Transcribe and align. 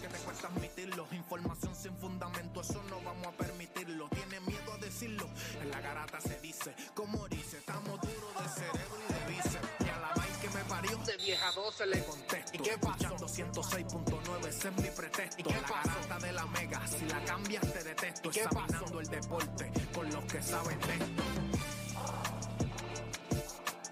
que 0.00 0.08
te 0.08 0.18
cuesta 0.18 0.48
admitirlo. 0.48 1.06
Información 1.12 1.74
sin 1.74 1.96
fundamento, 1.96 2.60
eso 2.60 2.82
no 2.90 3.00
vamos 3.02 3.26
a 3.26 3.32
permitirlo. 3.32 4.08
Tiene 4.10 4.40
miedo 4.40 4.72
a 4.72 4.78
decirlo, 4.78 5.28
en 5.60 5.70
la 5.70 5.80
garata 5.80 6.20
se 6.20 6.38
dice, 6.40 6.74
como 6.94 7.26
dice, 7.28 7.58
estamos 7.58 8.00
duros 8.00 8.34
de 8.42 8.48
cerebro 8.48 8.98
y 9.08 9.12
de 9.12 9.32
bíceps. 9.32 9.68
Y 9.80 9.88
a 9.88 9.98
la 9.98 10.08
vaina 10.14 10.40
que 10.40 10.48
me 10.50 10.64
parió, 10.64 10.96
de 10.98 11.16
vieja 11.16 11.52
12 11.52 11.86
le 11.86 12.04
contesto. 12.04 12.50
¿Y 12.54 12.58
qué 12.58 12.78
pasó? 12.78 13.16
206.9, 13.16 14.46
ese 14.46 14.68
es 14.68 14.76
mi 14.76 14.90
pretexto. 14.90 15.40
¿Y 15.40 15.44
qué 15.44 15.60
la 15.60 15.68
garata 15.68 16.18
de 16.18 16.32
la 16.32 16.46
mega, 16.46 16.86
si 16.86 17.06
la 17.06 17.24
cambias 17.24 17.72
te 17.72 17.84
detesto. 17.84 18.28
¿Y 18.28 18.32
qué 18.32 18.40
Examinando 18.40 19.00
el 19.00 19.06
deporte 19.06 19.70
con 19.94 20.10
los 20.10 20.24
que 20.24 20.42
saben 20.42 20.78
de 20.80 20.92
esto. 20.92 21.22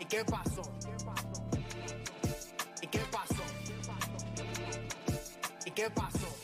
¿Y 0.00 0.04
qué 0.04 0.24
pasó? 0.24 0.62
Qué 5.78 5.88
pasó? 5.90 6.37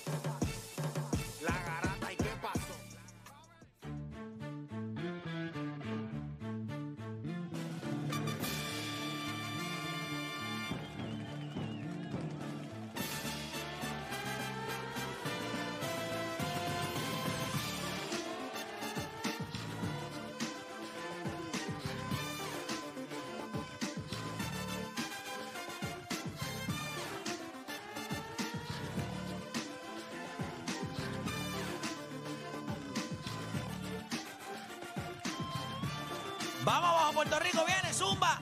Vamos 36.64 36.88
abajo, 36.88 37.12
Puerto 37.12 37.38
Rico, 37.40 37.62
viene, 37.66 37.92
zumba. 37.92 38.40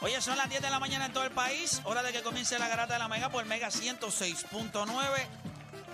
Oye, 0.00 0.18
son 0.22 0.38
las 0.38 0.48
10 0.48 0.62
de 0.62 0.70
la 0.70 0.80
mañana 0.80 1.06
en 1.06 1.12
todo 1.12 1.24
el 1.24 1.30
país. 1.30 1.82
Hora 1.84 2.02
de 2.02 2.10
que 2.10 2.22
comience 2.22 2.58
la 2.58 2.68
garata 2.68 2.94
de 2.94 3.00
la 3.00 3.06
Mega 3.06 3.28
por 3.28 3.44
Mega 3.44 3.68
106.9, 3.68 4.86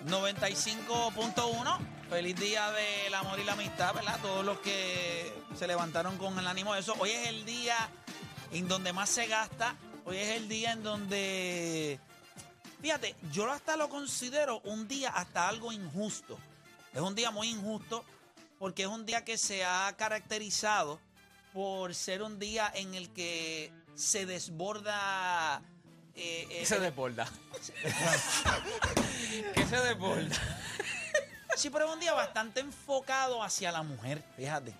95.1. 0.07 1.79
Feliz 2.09 2.37
día 2.37 2.71
del 2.71 3.13
amor 3.15 3.41
y 3.41 3.45
la 3.45 3.55
amistad, 3.55 3.95
¿verdad? 3.95 4.17
Todos 4.23 4.45
los 4.45 4.61
que 4.61 5.35
se 5.57 5.67
levantaron 5.67 6.17
con 6.19 6.39
el 6.39 6.47
ánimo 6.47 6.73
de 6.75 6.81
eso. 6.81 6.95
Hoy 7.01 7.11
es 7.11 7.27
el 7.27 7.45
día 7.45 7.77
en 8.53 8.69
donde 8.69 8.93
más 8.93 9.11
se 9.11 9.27
gasta. 9.27 9.75
Hoy 10.05 10.19
es 10.19 10.37
el 10.37 10.49
día 10.49 10.71
en 10.71 10.85
donde. 10.85 11.99
Fíjate, 12.81 13.17
yo 13.33 13.51
hasta 13.51 13.77
lo 13.77 13.89
considero 13.89 14.61
un 14.61 14.87
día 14.87 15.11
hasta 15.11 15.49
algo 15.49 15.73
injusto. 15.73 16.39
Es 16.95 17.01
un 17.01 17.17
día 17.17 17.33
muy 17.33 17.49
injusto 17.49 18.05
porque 18.61 18.83
es 18.83 18.89
un 18.89 19.05
día 19.05 19.25
que 19.25 19.37
se 19.37 19.65
ha 19.65 19.93
caracterizado 19.97 21.01
por 21.53 21.95
ser 21.95 22.23
un 22.23 22.39
día 22.39 22.71
en 22.75 22.95
el 22.95 23.11
que 23.11 23.73
se 23.95 24.27
desborda. 24.27 25.63
eh, 26.15 26.47
eh, 26.51 26.57
¿Qué 26.61 26.67
se 26.67 26.79
desborda? 26.81 27.29
¿Qué 29.55 29.67
se 29.67 29.77
desborda? 29.77 30.37
sí, 31.57 31.71
pero 31.71 31.87
es 31.89 31.95
un 31.95 32.01
día 32.01 32.13
bastante 32.13 32.61
enfocado 32.61 33.43
hacia 33.43 33.73
la 33.73 33.83
mujer, 33.83 34.23
fíjate. 34.37 34.75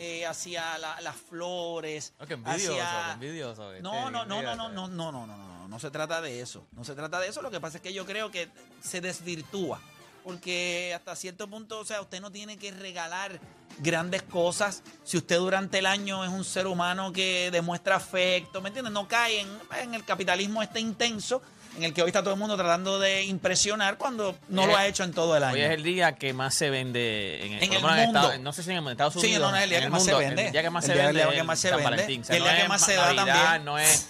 Eh, 0.00 0.26
hacia 0.26 0.76
la- 0.78 1.00
las 1.00 1.16
flores. 1.16 2.12
Ok, 2.20 2.30
envidioso, 2.32 2.74
hacia- 2.80 3.12
envidioso. 3.14 3.72
este, 3.72 3.82
No, 3.82 4.10
no, 4.10 4.24
no, 4.26 4.42
no, 4.42 4.54
no, 4.54 4.68
no, 4.68 4.88
no, 4.88 5.12
no, 5.12 5.26
no, 5.26 5.36
no, 5.36 5.68
no 5.68 5.78
se 5.80 5.90
trata 5.90 6.20
de 6.20 6.40
eso. 6.40 6.66
No 6.72 6.84
se 6.84 6.94
trata 6.94 7.18
de 7.18 7.28
eso. 7.28 7.42
Lo 7.42 7.50
que 7.50 7.58
pasa 7.58 7.78
es 7.78 7.82
que 7.82 7.92
yo 7.92 8.04
creo 8.06 8.30
que 8.30 8.48
se 8.82 9.00
desvirtúa. 9.00 9.80
Porque 10.22 10.92
hasta 10.94 11.16
cierto 11.16 11.48
punto, 11.48 11.80
o 11.80 11.84
sea, 11.84 12.00
usted 12.02 12.20
no 12.20 12.30
tiene 12.30 12.58
que 12.58 12.70
regalar 12.70 13.40
grandes 13.78 14.22
cosas. 14.22 14.82
Si 15.04 15.16
usted 15.16 15.36
durante 15.38 15.78
el 15.78 15.86
año 15.86 16.24
es 16.24 16.30
un 16.30 16.44
ser 16.44 16.66
humano 16.66 17.12
que 17.12 17.50
demuestra 17.50 17.96
afecto, 17.96 18.60
¿me 18.60 18.68
entiendes? 18.68 18.92
No 18.92 19.08
cae 19.08 19.40
en, 19.40 19.48
en 19.82 19.94
el 19.94 20.04
capitalismo 20.04 20.62
este 20.62 20.80
intenso 20.80 21.42
en 21.76 21.84
el 21.84 21.94
que 21.94 22.02
hoy 22.02 22.08
está 22.08 22.22
todo 22.22 22.34
el 22.34 22.40
mundo 22.40 22.56
tratando 22.56 22.98
de 22.98 23.22
impresionar 23.24 23.98
cuando 23.98 24.36
no 24.48 24.66
lo 24.66 24.76
ha 24.76 24.86
hecho 24.86 25.04
en 25.04 25.12
todo 25.12 25.36
el 25.36 25.44
año. 25.44 25.54
Hoy 25.54 25.60
es 25.60 25.70
el 25.70 25.82
día 25.84 26.16
que 26.16 26.32
más 26.32 26.52
se 26.54 26.70
vende 26.70 27.46
en 27.46 27.52
el, 27.52 27.62
En 27.62 27.72
el 27.72 27.82
mundo. 27.82 28.36
No 28.38 28.52
sé 28.52 28.64
si 28.64 28.72
en 28.72 28.84
Estados 28.88 29.14
Sí, 29.14 29.20
Unidos. 29.20 29.42
no, 29.42 29.50
no, 29.52 29.56
es 29.58 29.62
el 29.64 29.70
día 29.70 29.80
que 29.82 29.88
más 29.90 30.04
se 30.04 30.14
vende. 30.14 30.46
El 30.46 30.52
día 30.52 30.62
que 30.62 30.70
más 30.70 30.84
El 30.84 30.88
se 30.90 30.94
día- 30.94 31.02
el 31.02 31.14
vende. 31.14 31.22
día 31.22 31.32
que 31.34 31.38
es 31.40 31.44
más 31.46 31.58
se 31.60 31.68
San 31.68 31.76
vende. 31.78 31.90
Valentín. 31.90 32.20
O 32.22 32.24
sea, 32.24 32.36
El 32.36 32.42
día 32.42 32.52
no 32.54 32.62
que 32.62 32.68
más 32.68 32.82
se 32.84 32.94
da 32.94 33.12
Navidad, 33.14 33.34
también. 33.44 33.64
No 33.64 33.78
es. 33.78 34.06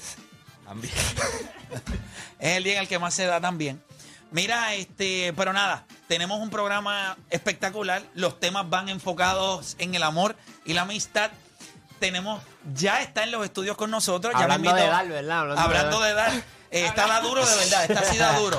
También. 0.65 0.95
Es 2.39 2.57
el 2.57 2.65
día 2.65 2.75
en 2.75 2.79
el 2.81 2.89
que 2.89 2.99
más 2.99 3.15
se 3.15 3.27
da 3.27 3.41
también. 3.41 3.83
Mira, 4.31 4.75
este, 4.75 5.33
pero 5.37 5.53
nada, 5.53 5.85
tenemos 6.09 6.41
un 6.41 6.51
programa 6.51 7.17
espectacular. 7.31 8.03
Los 8.15 8.41
temas 8.41 8.69
van 8.69 8.89
enfocados 8.89 9.77
en 9.79 9.95
el 9.95 10.03
amor 10.03 10.35
y 10.65 10.73
la 10.73 10.83
amistad. 10.83 11.31
Tenemos, 12.01 12.43
ya 12.75 13.03
está 13.03 13.23
en 13.25 13.31
los 13.33 13.45
estudios 13.45 13.77
con 13.77 13.91
nosotros. 13.91 14.33
ya 14.35 14.41
Hablando 14.45 14.71
mismito- 14.71 14.85
de 14.85 14.89
dar, 14.91 15.09
¿verdad? 15.09 15.39
Hablando 15.41 15.55
de 15.57 15.61
Hablando 15.63 16.01
de 16.01 16.15
dar. 16.15 16.33
eh, 16.71 16.87
está 16.87 17.07
da 17.07 17.21
duro 17.21 17.45
de 17.45 17.57
verdad, 17.57 17.85
está 17.91 18.01
así 18.01 18.17
da 18.19 18.39
duro. 18.39 18.59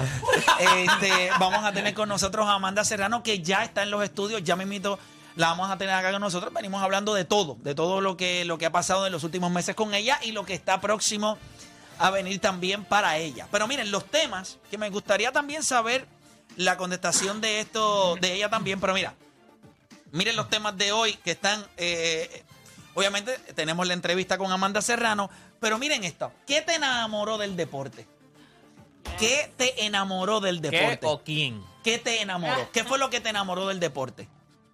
Este, 0.59 1.29
vamos 1.39 1.63
a 1.63 1.71
tener 1.71 1.93
con 1.93 2.09
nosotros 2.09 2.47
a 2.47 2.53
Amanda 2.53 2.83
Serrano, 2.83 3.23
que 3.23 3.41
ya 3.41 3.63
está 3.63 3.83
en 3.83 3.91
los 3.91 4.03
estudios, 4.03 4.43
ya 4.43 4.55
mismito 4.55 4.99
la 5.35 5.47
vamos 5.49 5.71
a 5.71 5.77
tener 5.77 5.93
acá 5.95 6.11
con 6.11 6.19
nosotros. 6.21 6.53
Venimos 6.53 6.83
hablando 6.83 7.13
de 7.13 7.23
todo, 7.23 7.55
de 7.61 7.75
todo 7.75 8.01
lo 8.01 8.17
que, 8.17 8.43
lo 8.45 8.57
que 8.57 8.65
ha 8.65 8.71
pasado 8.71 9.05
en 9.05 9.11
los 9.13 9.23
últimos 9.23 9.51
meses 9.51 9.73
con 9.75 9.93
ella 9.93 10.19
y 10.21 10.33
lo 10.33 10.45
que 10.45 10.53
está 10.53 10.81
próximo 10.81 11.37
a 11.97 12.09
venir 12.09 12.39
también 12.41 12.83
para 12.83 13.17
ella. 13.17 13.47
Pero 13.51 13.67
miren, 13.67 13.89
los 13.91 14.05
temas 14.05 14.57
que 14.69 14.77
me 14.77 14.89
gustaría 14.89 15.31
también 15.31 15.63
saber 15.63 16.05
la 16.55 16.77
contestación 16.77 17.41
de 17.41 17.59
esto, 17.61 18.15
de 18.19 18.33
ella 18.33 18.49
también. 18.49 18.79
Pero 18.79 18.93
mira, 18.93 19.13
miren 20.11 20.35
los 20.35 20.49
temas 20.49 20.77
de 20.77 20.91
hoy 20.91 21.13
que 21.23 21.31
están. 21.31 21.65
eh, 21.77 22.43
obviamente, 22.93 23.37
tenemos 23.55 23.87
la 23.87 23.93
entrevista 23.93 24.37
con 24.37 24.51
Amanda 24.51 24.81
Serrano. 24.81 25.29
Pero 25.59 25.77
miren 25.77 26.03
esto: 26.03 26.31
¿qué 26.45 26.61
te 26.61 26.75
enamoró 26.75 27.37
del 27.37 27.55
deporte? 27.55 28.07
¿Qué 29.17 29.51
te 29.57 29.85
enamoró 29.85 30.39
del 30.39 30.61
¿Qué 30.61 30.69
deporte? 30.69 31.05
o 31.07 31.23
quién? 31.23 31.63
¿Qué 31.83 31.97
te 31.97 32.21
enamoró? 32.21 32.69
¿Qué 32.71 32.83
fue 32.83 32.97
lo 32.97 33.09
que 33.09 33.19
te 33.19 33.29
enamoró 33.29 33.67
del 33.67 33.79
deporte? 33.79 34.27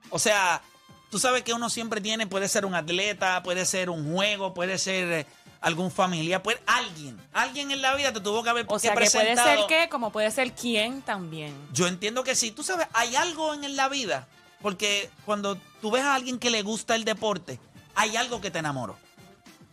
O 0.10 0.20
sea, 0.20 0.62
tú 1.10 1.20
sabes 1.20 1.44
que 1.44 1.54
uno 1.54 1.70
siempre 1.70 2.02
tiene, 2.02 2.28
puede 2.28 2.48
ser 2.48 2.66
un 2.66 2.76
atleta, 2.76 3.42
puede 3.44 3.66
ser 3.66 3.90
un 3.90 4.14
juego, 4.14 4.54
puede 4.54 4.78
ser 4.78 5.12
eh, 5.12 5.26
algún 5.66 5.90
familiar, 5.90 6.44
puede 6.44 6.62
alguien, 6.68 7.20
alguien 7.34 7.72
en 7.72 7.82
la 7.82 7.96
vida 7.96 8.14
te 8.14 8.22
tuvo 8.22 8.44
que 8.44 8.52
haber 8.52 8.66
O 8.70 8.78
sea, 8.78 8.92
que 8.94 9.10
puede 9.10 9.36
ser 9.36 9.60
qué, 9.68 9.90
como 9.90 10.12
puede 10.12 10.30
ser 10.30 10.52
quién 10.54 11.02
también. 11.02 11.56
Yo 11.74 11.88
entiendo 11.88 12.24
que 12.24 12.36
sí. 12.36 12.52
Tú 12.52 12.62
sabes, 12.62 12.88
hay 12.94 13.16
algo 13.16 13.52
en 13.56 13.76
la 13.76 13.90
vida, 13.90 14.28
porque 14.62 15.10
cuando 15.26 15.58
tú 15.82 15.90
ves 15.90 16.04
a 16.04 16.14
alguien 16.14 16.38
que 16.38 16.52
le 16.52 16.62
gusta 16.62 16.94
el 16.94 17.04
deporte, 17.04 17.60
hay 17.96 18.16
algo 18.16 18.42
que 18.42 18.52
te 18.52 18.60
enamoró. 18.60 18.96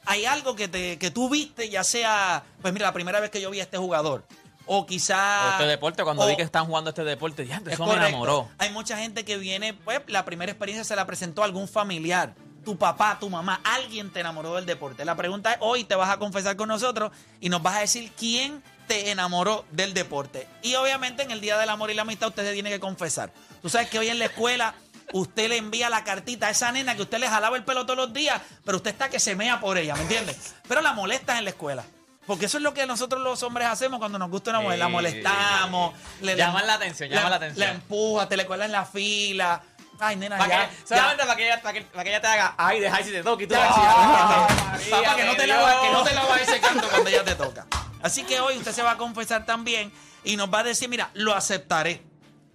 Hay 0.06 0.24
algo 0.24 0.56
que, 0.56 0.66
te, 0.66 0.98
que 0.98 1.10
tú 1.10 1.28
viste, 1.28 1.68
ya 1.68 1.84
sea, 1.84 2.42
pues 2.62 2.72
mira, 2.72 2.86
la 2.86 2.94
primera 2.94 3.20
vez 3.20 3.28
que 3.30 3.42
yo 3.42 3.50
vi 3.50 3.60
a 3.60 3.64
este 3.64 3.76
jugador, 3.76 4.24
o 4.64 4.86
quizá... 4.86 5.48
O 5.48 5.50
este 5.52 5.66
deporte, 5.66 6.02
cuando 6.04 6.22
o- 6.22 6.26
vi 6.26 6.36
que 6.36 6.42
están 6.42 6.64
jugando 6.64 6.88
este 6.88 7.04
deporte, 7.04 7.46
ya, 7.46 7.60
es 7.66 7.74
eso 7.74 7.84
me 7.84 7.92
enamoró. 7.92 8.48
Hay 8.56 8.70
mucha 8.70 8.96
gente 8.96 9.26
que 9.26 9.36
viene, 9.36 9.74
pues 9.74 10.00
la 10.06 10.24
primera 10.24 10.50
experiencia 10.50 10.84
se 10.84 10.96
la 10.96 11.06
presentó 11.06 11.42
a 11.42 11.44
algún 11.44 11.68
familiar, 11.68 12.34
tu 12.64 12.76
papá, 12.76 13.18
tu 13.18 13.28
mamá, 13.30 13.60
alguien 13.64 14.10
te 14.12 14.20
enamoró 14.20 14.54
del 14.54 14.66
deporte. 14.66 15.04
La 15.04 15.14
pregunta 15.16 15.52
es, 15.52 15.58
hoy 15.60 15.84
te 15.84 15.94
vas 15.94 16.10
a 16.10 16.18
confesar 16.18 16.56
con 16.56 16.68
nosotros 16.68 17.12
y 17.40 17.48
nos 17.48 17.62
vas 17.62 17.76
a 17.76 17.80
decir 17.80 18.12
quién 18.16 18.62
te 18.86 19.10
enamoró 19.10 19.64
del 19.70 19.94
deporte. 19.94 20.46
Y 20.62 20.74
obviamente 20.74 21.22
en 21.22 21.30
el 21.30 21.40
Día 21.40 21.56
del 21.58 21.70
Amor 21.70 21.90
y 21.90 21.94
la 21.94 22.02
Amistad 22.02 22.28
usted 22.28 22.44
se 22.46 22.52
tiene 22.52 22.70
que 22.70 22.80
confesar. 22.80 23.32
Tú 23.62 23.68
sabes 23.68 23.88
que 23.88 23.98
hoy 23.98 24.08
en 24.08 24.18
la 24.18 24.26
escuela 24.26 24.74
usted 25.12 25.48
le 25.48 25.56
envía 25.56 25.90
la 25.90 26.04
cartita 26.04 26.46
a 26.46 26.50
esa 26.50 26.72
nena 26.72 26.94
que 26.96 27.02
usted 27.02 27.18
le 27.18 27.28
jalaba 27.28 27.56
el 27.56 27.64
pelo 27.64 27.84
todos 27.84 27.96
los 27.98 28.12
días, 28.12 28.40
pero 28.64 28.78
usted 28.78 28.90
está 28.90 29.08
que 29.08 29.20
se 29.20 29.34
mea 29.36 29.60
por 29.60 29.76
ella, 29.78 29.94
¿me 29.94 30.02
entiendes? 30.02 30.54
Pero 30.68 30.80
la 30.80 30.92
molestas 30.92 31.38
en 31.38 31.44
la 31.44 31.50
escuela. 31.50 31.84
Porque 32.26 32.46
eso 32.46 32.56
es 32.58 32.62
lo 32.62 32.72
que 32.72 32.86
nosotros 32.86 33.20
los 33.20 33.42
hombres 33.42 33.66
hacemos 33.66 33.98
cuando 33.98 34.16
nos 34.16 34.30
gusta 34.30 34.50
una 34.50 34.60
mujer. 34.60 34.78
La 34.78 34.86
molestamos. 34.88 35.94
le- 36.20 36.36
Llaman 36.36 36.66
la 36.68 36.74
atención, 36.74 37.08
llaman 37.10 37.30
la 37.30 37.36
atención. 37.36 37.66
La 37.66 37.72
empujas, 37.74 38.28
te 38.28 38.36
le 38.36 38.46
cuelas 38.46 38.66
en 38.66 38.72
la 38.72 38.84
fila. 38.84 39.60
Ay, 40.04 40.16
nena, 40.16 40.36
Para 40.36 40.50
ya. 40.64 40.68
que, 40.70 40.86
solamente 40.86 41.22
para 41.24 41.36
que, 41.36 41.46
ella, 41.46 41.62
para, 41.62 41.72
que, 41.74 41.82
para 41.82 42.02
que 42.02 42.10
ella 42.10 42.20
te 42.20 42.26
haga, 42.26 42.54
ay, 42.58 42.80
deja 42.80 43.02
si 43.04 43.10
te 43.12 43.22
toca 43.22 43.42
y 43.44 43.46
tú 43.46 43.54
Papá, 43.54 45.14
que 45.16 45.24
no 45.24 45.36
te 45.36 45.42
que 45.44 45.46
no 45.92 46.02
te 46.02 46.12
la 46.12 46.22
lava 46.24 46.36
ese 46.38 46.60
canto 46.60 46.88
cuando 46.88 47.08
ella 47.08 47.22
te 47.24 47.34
toca. 47.36 47.66
Así 48.02 48.24
que 48.24 48.40
hoy 48.40 48.56
usted 48.56 48.72
se 48.72 48.82
va 48.82 48.90
a 48.92 48.96
confesar 48.96 49.46
también 49.46 49.92
y 50.24 50.36
nos 50.36 50.52
va 50.52 50.58
a 50.58 50.64
decir, 50.64 50.88
mira, 50.88 51.10
lo 51.14 51.34
aceptaré. 51.34 52.02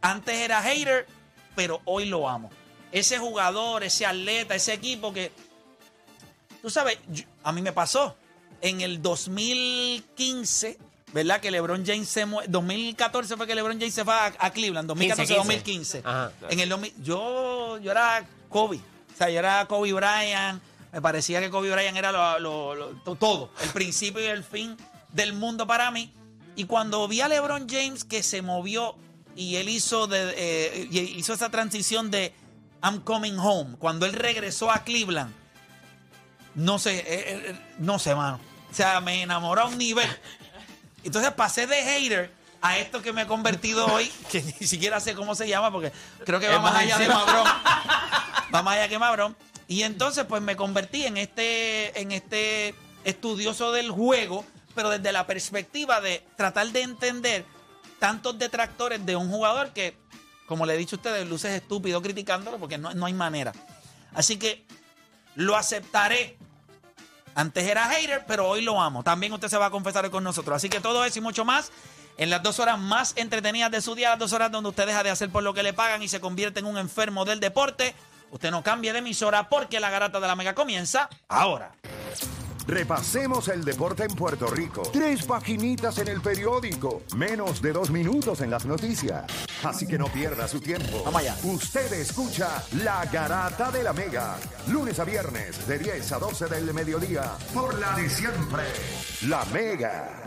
Antes 0.02 0.36
era 0.36 0.62
hater, 0.62 1.08
pero 1.56 1.82
hoy 1.86 2.06
lo 2.06 2.28
amo. 2.28 2.50
Ese 2.92 3.18
jugador, 3.18 3.84
ese 3.84 4.06
atleta, 4.06 4.54
ese 4.56 4.74
equipo 4.74 5.14
que... 5.14 5.32
Tú 6.62 6.70
sabes, 6.70 6.98
yo- 7.08 7.24
a 7.44 7.52
mí 7.54 7.62
me 7.62 7.72
pasó. 7.72 8.18
En 8.60 8.82
el 8.82 9.02
2015, 9.02 10.78
¿verdad? 11.18 11.40
Que 11.42 11.52
LeBron 11.52 11.86
James 11.86 12.08
se 12.08 12.26
muere. 12.26 12.48
2014 12.50 13.36
fue 13.38 13.48
que 13.48 13.56
LeBron 13.56 13.78
James 13.80 13.94
se 13.94 14.04
fue 14.06 14.14
a, 14.14 14.34
a 14.40 14.50
Cleveland. 14.52 14.90
2014-2015. 14.92 16.02
Ajá. 16.04 16.32
En 16.50 16.60
el 16.60 16.70
2000, 16.70 16.94
yo, 17.04 17.78
yo 17.80 17.92
era 17.92 18.26
Kobe. 18.50 18.78
O 18.78 19.18
sea, 19.18 19.30
yo 19.30 19.40
era 19.40 19.66
Kobe 19.66 19.94
Bryant. 19.94 20.62
Me 20.92 21.02
parecía 21.02 21.40
que 21.42 21.50
Kobe 21.50 21.72
Bryant 21.72 21.98
era 21.98 22.12
lo- 22.12 22.40
lo- 22.40 22.76
lo- 22.76 22.88
to- 23.04 23.16
todo. 23.16 23.50
El 23.64 23.70
principio 23.70 24.22
y 24.22 24.26
el 24.28 24.44
fin 24.44 24.78
del 25.12 25.34
mundo 25.34 25.66
para 25.68 25.92
mí. 25.92 26.14
Y 26.56 26.66
cuando 26.66 27.08
vi 27.08 27.22
a 27.22 27.28
LeBron 27.28 27.68
James 27.70 28.04
que 28.04 28.24
se 28.24 28.42
movió 28.42 28.96
y 29.36 29.58
él 29.58 29.70
hizo, 29.70 30.08
de, 30.08 30.34
eh, 30.38 30.88
hizo 30.92 31.34
esa 31.34 31.50
transición 31.50 32.10
de 32.10 32.34
I'm 32.84 33.02
coming 33.02 33.38
home, 33.38 33.76
cuando 33.78 34.06
él 34.06 34.14
regresó 34.14 34.72
a 34.72 34.84
Cleveland, 34.84 35.34
no 36.56 36.80
sé, 36.80 36.98
eh, 37.00 37.04
eh, 37.08 37.56
no 37.80 38.00
sé, 38.00 38.16
mano. 38.16 38.40
O 38.72 38.74
sea, 38.74 39.00
me 39.02 39.22
enamoró 39.22 39.62
a 39.64 39.66
un 39.68 39.78
nivel. 39.78 40.08
Entonces 41.04 41.32
pasé 41.32 41.68
de 41.68 41.82
hater 41.84 42.32
a 42.62 42.78
esto 42.78 43.02
que 43.02 43.14
me 43.14 43.24
he 43.24 43.28
convertido 43.28 43.86
hoy, 43.88 44.12
que 44.32 44.42
ni 44.42 44.68
siquiera 44.68 45.00
sé 45.00 45.16
cómo 45.16 45.36
se 45.36 45.48
llama, 45.48 45.72
porque 45.72 45.92
creo 46.26 46.40
que 46.40 46.48
va 46.48 46.60
más 46.60 46.76
allá 46.76 46.98
de. 46.98 47.08
Mabrón. 47.08 47.46
va 48.54 48.64
más 48.64 48.76
allá 48.76 48.88
que 48.88 49.00
Mabrón. 49.00 49.36
Y 49.68 49.84
entonces, 49.84 50.26
pues 50.26 50.42
me 50.42 50.56
convertí 50.56 51.06
en 51.06 51.18
este, 51.18 52.00
en 52.00 52.12
este 52.12 52.74
estudioso 53.04 53.72
del 53.74 53.92
juego, 53.92 54.46
pero 54.76 54.90
desde 54.90 55.12
la 55.12 55.28
perspectiva 55.28 56.00
de 56.00 56.26
tratar 56.38 56.68
de 56.68 56.82
entender 56.82 57.46
tantos 58.00 58.38
detractores 58.40 59.06
de 59.06 59.16
un 59.16 59.30
jugador 59.30 59.74
que, 59.74 59.98
como 60.46 60.66
le 60.66 60.76
he 60.76 60.78
dicho 60.78 60.96
a 60.96 61.00
ustedes, 61.00 61.28
luces 61.28 61.52
estúpido 61.52 62.02
criticándolo 62.02 62.58
porque 62.58 62.78
no, 62.78 62.94
no 62.94 63.06
hay 63.06 63.14
manera. 63.14 63.54
Así 64.14 64.38
que 64.38 64.66
lo 65.36 65.56
aceptaré. 65.56 66.38
Antes 67.38 67.68
era 67.68 67.88
hater, 67.88 68.26
pero 68.28 68.50
hoy 68.50 68.64
lo 68.64 68.82
amo. 68.82 69.04
También 69.04 69.32
usted 69.32 69.48
se 69.48 69.58
va 69.58 69.68
a 69.68 69.70
confesar 69.70 70.10
con 70.10 70.24
nosotros. 70.24 70.56
Así 70.56 70.70
que 70.70 70.80
todo 70.80 71.06
eso 71.06 71.20
y 71.20 71.22
mucho 71.22 71.46
más 71.46 71.72
en 72.18 72.32
las 72.32 72.42
dos 72.42 72.60
horas 72.60 72.80
más 72.80 73.14
entretenidas 73.16 73.70
de 73.70 73.80
su 73.80 73.94
día, 73.94 74.10
las 74.10 74.18
dos 74.18 74.34
horas 74.34 74.52
donde 74.52 74.70
usted 74.70 74.88
deja 74.88 75.04
de 75.04 75.12
hacer 75.12 75.30
por 75.30 75.44
lo 75.44 75.54
que 75.54 75.62
le 75.62 75.72
pagan 75.72 76.02
y 76.02 76.08
se 76.08 76.20
convierte 76.20 76.62
en 76.62 76.66
un 76.66 76.80
enfermo 76.80 77.26
del 77.26 77.40
deporte. 77.40 77.94
Usted 78.32 78.50
no 78.50 78.64
cambie 78.64 78.92
de 78.92 79.00
emisora 79.00 79.50
porque 79.50 79.80
la 79.80 79.92
garata 79.92 80.20
de 80.20 80.26
la 80.26 80.36
mega 80.36 80.56
comienza 80.56 81.10
ahora. 81.28 81.76
Repasemos 82.68 83.48
el 83.48 83.64
deporte 83.64 84.04
en 84.04 84.14
Puerto 84.14 84.48
Rico. 84.48 84.82
Tres 84.92 85.24
paginitas 85.24 86.00
en 86.00 86.10
el 86.10 86.20
periódico. 86.20 87.02
Menos 87.16 87.62
de 87.62 87.72
dos 87.72 87.92
minutos 87.92 88.42
en 88.42 88.50
las 88.50 88.66
noticias. 88.66 89.24
Así 89.64 89.88
que 89.88 89.98
no 89.98 90.08
pierda 90.08 90.50
su 90.50 90.60
tiempo. 90.60 91.02
Vamos 91.06 91.22
allá. 91.22 91.38
Usted 91.44 91.94
escucha 91.94 92.62
La 92.84 93.06
Garata 93.06 93.72
de 93.72 93.84
la 93.84 93.94
Mega. 93.94 94.36
Lunes 94.68 95.00
a 95.00 95.06
viernes 95.06 95.66
de 95.66 95.80
10 95.80 96.12
a 96.12 96.20
12 96.20 96.48
del 96.48 96.74
mediodía. 96.74 97.38
Por 97.54 97.80
la 97.80 97.96
de 97.96 98.10
siempre. 98.10 98.64
La 99.28 99.46
Mega. 99.46 100.24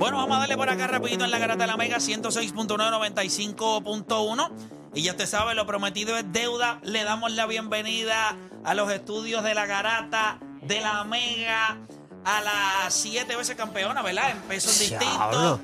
Bueno, 0.00 0.16
vamos 0.16 0.36
a 0.36 0.40
darle 0.40 0.56
por 0.56 0.70
acá 0.70 0.88
rapidito 0.88 1.24
en 1.24 1.30
la 1.30 1.38
garata 1.38 1.62
de 1.62 1.68
la 1.68 1.76
Mega 1.76 1.98
106.995.1. 1.98 4.50
Y 4.94 5.02
ya 5.02 5.12
usted 5.12 5.26
sabe, 5.26 5.54
lo 5.54 5.66
prometido 5.66 6.18
es 6.18 6.24
deuda. 6.32 6.80
Le 6.82 7.04
damos 7.04 7.30
la 7.30 7.46
bienvenida 7.46 8.36
a 8.64 8.74
los 8.74 8.90
estudios 8.90 9.44
de 9.44 9.54
la 9.54 9.66
garata 9.66 10.40
de 10.62 10.80
la 10.80 11.04
Mega. 11.04 11.78
A 12.24 12.40
la 12.40 12.90
siete 12.90 13.34
veces 13.34 13.56
campeona, 13.56 14.00
¿verdad? 14.00 14.30
En 14.30 14.38
pesos 14.42 14.78
distintos. 14.78 15.60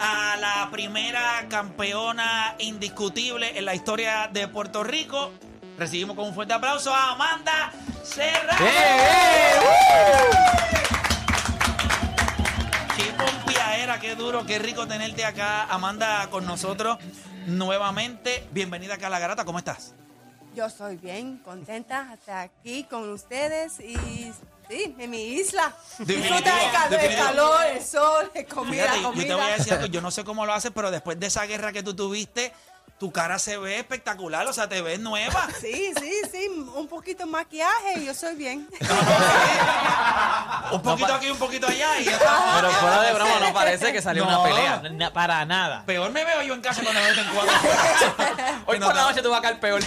A 0.00 0.36
la 0.36 0.68
primera 0.72 1.46
campeona 1.48 2.56
indiscutible 2.58 3.56
en 3.56 3.64
la 3.64 3.74
historia 3.74 4.28
de 4.32 4.48
Puerto 4.48 4.82
Rico. 4.82 5.32
Recibimos 5.78 6.16
con 6.16 6.26
un 6.26 6.34
fuerte 6.34 6.54
aplauso 6.54 6.92
a 6.92 7.12
Amanda 7.12 7.72
Serrano. 8.02 8.66
Qué 12.96 13.04
pompiaera, 13.16 14.00
qué 14.00 14.16
duro, 14.16 14.44
qué 14.44 14.58
rico 14.58 14.88
tenerte 14.88 15.24
acá, 15.24 15.64
Amanda, 15.70 16.26
con 16.30 16.44
nosotros 16.46 16.98
nuevamente. 17.46 18.46
Bienvenida 18.50 18.94
acá 18.94 19.06
a 19.06 19.10
La 19.10 19.20
Garata, 19.20 19.44
¿cómo 19.44 19.58
estás? 19.58 19.94
Yo 20.54 20.66
estoy 20.66 20.96
bien, 20.96 21.38
contenta 21.38 22.12
estar 22.12 22.38
aquí 22.38 22.84
con 22.84 23.08
ustedes 23.10 23.80
y 23.80 23.96
sí, 24.68 24.94
en 24.98 25.10
mi 25.10 25.22
isla. 25.28 25.74
Disfruta 25.98 26.88
el, 26.90 26.94
el 26.94 27.16
calor, 27.16 27.64
el 27.66 27.82
sol, 27.82 28.30
la 28.34 28.44
comida, 28.44 28.82
Fíjate, 28.92 29.02
yo 29.02 29.10
te 29.12 29.16
voy 29.16 29.24
a 29.24 29.36
comida. 29.36 29.56
decir 29.56 29.72
algo, 29.72 29.86
yo 29.86 30.00
no 30.02 30.10
sé 30.10 30.24
cómo 30.24 30.44
lo 30.44 30.52
haces, 30.52 30.70
pero 30.74 30.90
después 30.90 31.18
de 31.18 31.26
esa 31.28 31.46
guerra 31.46 31.72
que 31.72 31.82
tú 31.82 31.94
tuviste, 31.96 32.52
tu 33.02 33.10
cara 33.10 33.36
se 33.40 33.58
ve 33.58 33.80
espectacular, 33.80 34.46
o 34.46 34.52
sea, 34.52 34.68
te 34.68 34.80
ves 34.80 35.00
nueva. 35.00 35.48
Sí, 35.60 35.92
sí, 35.98 36.12
sí, 36.30 36.46
un 36.76 36.86
poquito 36.86 37.24
de 37.24 37.30
maquillaje 37.32 37.98
y 37.98 38.04
yo 38.04 38.14
soy 38.14 38.36
bien. 38.36 38.68
Un 40.72 40.80
poquito 40.82 41.12
aquí, 41.12 41.28
un 41.28 41.36
poquito 41.36 41.66
allá 41.66 41.98
y 42.00 42.04
ya 42.04 42.12
está. 42.12 42.52
Pero 42.60 42.70
fuera 42.70 43.02
de 43.02 43.12
broma, 43.12 43.40
no 43.40 43.52
parece 43.52 43.92
que 43.92 44.00
salió 44.00 44.24
No. 44.24 44.40
una 44.40 44.42
pelea. 44.48 44.82
Na- 44.92 45.12
para 45.12 45.44
nada. 45.44 45.84
Peor 45.84 46.10
me 46.12 46.24
veo 46.24 46.42
yo 46.42 46.54
en 46.54 46.60
casa 46.60 46.80
cuando 46.80 47.00
me 47.00 47.08
meten 47.10 47.26
cuatro. 47.34 47.52
Hoy 48.66 48.78
No, 48.78 48.86
por 48.86 48.94
la 48.94 49.02
no. 49.02 49.08
noche 49.10 49.20
tú 49.20 49.30
vas 49.30 49.40
a 49.40 49.42
caer 49.42 49.58
peor. 49.60 49.82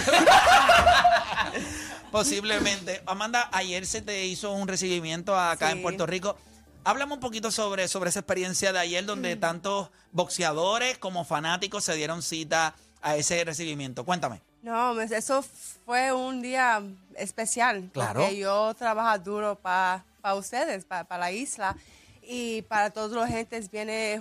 Posiblemente. 2.12 3.02
Amanda, 3.08 3.50
ayer 3.54 3.86
se 3.86 4.02
te 4.02 4.26
hizo 4.26 4.52
un 4.52 4.68
recibimiento 4.68 5.40
acá 5.40 5.72
en. 5.72 5.82
Puerto 5.82 6.06
Rico. 6.06 6.38
Háblame 6.84 7.14
un 7.14 7.20
poquito 7.20 7.50
sobre, 7.50 7.88
sobre 7.88 8.10
esa 8.12 8.20
experiencia 8.20 8.72
de 8.74 8.80
ayer 8.80 9.06
donde 9.06 9.36
tantos 9.38 9.90
boxeadores 10.12 10.98
como 11.00 11.26
fanáticos 11.26 11.84
se 11.86 11.96
dieron 11.96 12.22
cita 12.22 12.76
a 13.06 13.16
ese 13.16 13.44
recibimiento. 13.44 14.04
Cuéntame. 14.04 14.42
No, 14.64 15.00
eso 15.00 15.44
fue 15.86 16.12
un 16.12 16.42
día 16.42 16.82
especial. 17.16 17.90
Claro. 17.94 18.22
Porque 18.22 18.38
yo 18.38 18.74
trabajo 18.74 19.20
duro 19.20 19.56
para 19.56 20.04
ustedes, 20.36 20.86
para 20.86 21.18
la 21.20 21.32
isla. 21.32 21.76
Y 22.24 22.64
para 22.64 22.90
todos 22.90 23.12
los 23.12 23.28
gentes 23.28 23.70
viene 23.70 24.20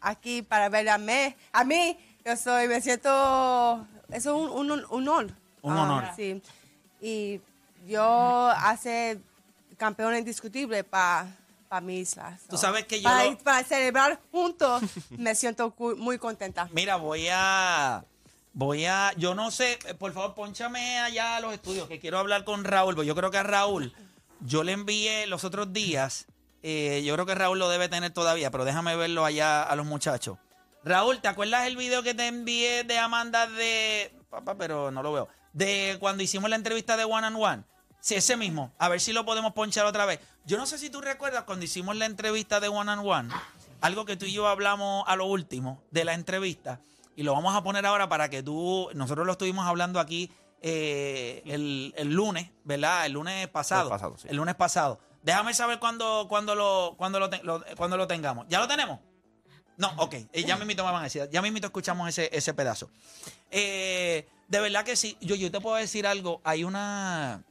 aquí 0.00 0.42
para 0.42 0.68
ver 0.68 0.88
a 0.88 0.96
mí. 0.96 1.34
A 1.52 1.64
mí, 1.64 1.98
yo 2.24 2.36
soy, 2.36 2.68
me 2.68 2.80
siento, 2.80 3.84
es 4.10 4.26
un, 4.26 4.48
un, 4.48 4.70
un 4.70 4.84
honor. 4.90 5.32
Un 5.62 5.72
Ah, 5.76 5.82
honor. 5.82 6.04
sí. 6.14 6.40
Y 7.00 7.40
yo 7.88 8.48
hace 8.56 9.18
campeón 9.76 10.14
indiscutible 10.16 10.84
para 10.84 11.26
mi 11.82 11.98
isla. 11.98 12.38
Tú 12.48 12.56
sabes 12.56 12.84
que 12.84 13.00
yo 13.00 13.08
Para, 13.10 13.24
lo- 13.24 13.38
para 13.38 13.64
celebrar 13.64 14.20
juntos, 14.30 14.82
me 15.18 15.34
siento 15.34 15.74
muy 15.96 16.16
contenta. 16.18 16.68
Mira, 16.72 16.94
voy 16.94 17.26
a. 17.28 18.04
Voy 18.52 18.84
a. 18.86 19.12
Yo 19.16 19.34
no 19.34 19.50
sé. 19.50 19.78
eh, 19.86 19.94
Por 19.94 20.12
favor, 20.12 20.34
ponchame 20.34 20.98
allá 21.00 21.36
a 21.36 21.40
los 21.40 21.52
estudios 21.52 21.88
que 21.88 22.00
quiero 22.00 22.18
hablar 22.18 22.44
con 22.44 22.64
Raúl. 22.64 22.94
Porque 22.94 23.06
yo 23.08 23.14
creo 23.14 23.30
que 23.30 23.38
a 23.38 23.42
Raúl. 23.42 23.92
Yo 24.40 24.64
le 24.64 24.72
envié 24.72 25.26
los 25.26 25.44
otros 25.44 25.72
días. 25.72 26.26
eh, 26.62 27.02
yo 27.04 27.14
creo 27.14 27.26
que 27.26 27.34
Raúl 27.34 27.58
lo 27.58 27.68
debe 27.68 27.88
tener 27.88 28.10
todavía, 28.12 28.50
pero 28.50 28.64
déjame 28.64 28.96
verlo 28.96 29.24
allá 29.24 29.62
a 29.62 29.76
los 29.76 29.86
muchachos. 29.86 30.38
Raúl, 30.84 31.20
¿te 31.20 31.28
acuerdas 31.28 31.66
el 31.66 31.76
video 31.76 32.02
que 32.02 32.14
te 32.14 32.26
envié 32.26 32.84
de 32.84 32.98
Amanda 32.98 33.46
de. 33.46 34.12
Papá, 34.30 34.54
pero 34.56 34.90
no 34.90 35.02
lo 35.02 35.12
veo. 35.12 35.28
De 35.52 35.96
cuando 36.00 36.22
hicimos 36.22 36.48
la 36.48 36.56
entrevista 36.56 36.96
de 36.96 37.04
One 37.04 37.26
and 37.26 37.36
One. 37.38 37.62
Sí, 38.00 38.14
ese 38.14 38.36
mismo. 38.36 38.72
A 38.78 38.88
ver 38.88 39.00
si 39.00 39.12
lo 39.12 39.26
podemos 39.26 39.52
ponchar 39.52 39.84
otra 39.84 40.06
vez. 40.06 40.20
Yo 40.46 40.56
no 40.56 40.64
sé 40.64 40.78
si 40.78 40.88
tú 40.88 41.00
recuerdas 41.02 41.44
cuando 41.44 41.64
hicimos 41.66 41.96
la 41.96 42.06
entrevista 42.06 42.60
de 42.60 42.68
One 42.68 42.90
and 42.90 43.02
One. 43.06 43.28
Algo 43.82 44.06
que 44.06 44.16
tú 44.16 44.24
y 44.24 44.32
yo 44.32 44.48
hablamos 44.48 45.04
a 45.06 45.16
lo 45.16 45.26
último 45.26 45.82
de 45.90 46.04
la 46.04 46.14
entrevista. 46.14 46.80
Y 47.16 47.22
lo 47.22 47.32
vamos 47.34 47.54
a 47.54 47.62
poner 47.62 47.84
ahora 47.86 48.08
para 48.08 48.28
que 48.30 48.42
tú. 48.42 48.88
Nosotros 48.94 49.26
lo 49.26 49.32
estuvimos 49.32 49.66
hablando 49.66 50.00
aquí 50.00 50.30
eh, 50.62 51.42
el, 51.46 51.92
el 51.96 52.08
lunes, 52.12 52.50
¿verdad? 52.64 53.06
El 53.06 53.12
lunes 53.12 53.48
pasado. 53.48 53.84
El 53.84 53.90
pasado, 53.90 54.16
sí. 54.18 54.28
El 54.30 54.36
lunes 54.36 54.54
pasado. 54.54 55.00
Déjame 55.22 55.52
saber 55.52 55.78
cuándo 55.78 56.26
cuando 56.28 56.54
lo, 56.54 56.94
cuando 56.96 57.18
lo, 57.20 57.28
te- 57.28 57.42
lo- 57.42 57.62
cuándo 57.76 57.96
lo 57.96 58.06
tengamos. 58.06 58.46
¿Ya 58.48 58.58
lo 58.58 58.68
tenemos? 58.68 59.00
No, 59.76 59.92
ok. 59.96 60.14
Eh, 60.32 60.44
ya 60.44 60.56
mismito 60.56 60.84
me 60.84 60.92
van 60.92 61.00
a 61.00 61.04
decir. 61.04 61.28
Ya 61.32 61.42
mismito 61.42 61.66
escuchamos 61.66 62.08
ese, 62.08 62.28
ese 62.32 62.52
pedazo. 62.54 62.90
Eh, 63.50 64.28
de 64.48 64.60
verdad 64.60 64.84
que 64.84 64.96
sí. 64.96 65.16
Yo, 65.20 65.34
yo 65.34 65.50
te 65.50 65.60
puedo 65.60 65.76
decir 65.76 66.06
algo. 66.06 66.40
Hay 66.44 66.64
una. 66.64 67.42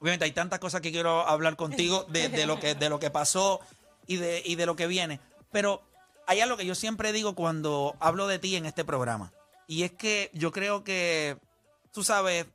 Obviamente 0.00 0.24
hay 0.24 0.32
tantas 0.32 0.58
cosas 0.58 0.80
que 0.80 0.92
quiero 0.92 1.26
hablar 1.26 1.56
contigo 1.56 2.04
de, 2.08 2.28
de 2.28 2.46
lo, 2.46 2.60
que, 2.60 2.74
de 2.74 2.88
lo 2.88 2.98
que 3.00 3.10
pasó 3.10 3.60
y 4.06 4.16
de, 4.16 4.42
y 4.44 4.54
de 4.54 4.64
lo 4.66 4.76
que 4.76 4.86
viene. 4.86 5.20
Pero 5.50 5.82
hay 6.28 6.40
algo 6.40 6.58
que 6.58 6.66
yo 6.66 6.74
siempre 6.74 7.12
digo 7.12 7.34
cuando 7.34 7.96
hablo 8.00 8.26
de 8.26 8.38
ti 8.38 8.54
en 8.54 8.66
este 8.66 8.84
programa. 8.84 9.32
Y 9.66 9.82
es 9.82 9.92
que 9.92 10.30
yo 10.34 10.52
creo 10.52 10.84
que, 10.84 11.38
tú 11.90 12.04
sabes, 12.04 12.46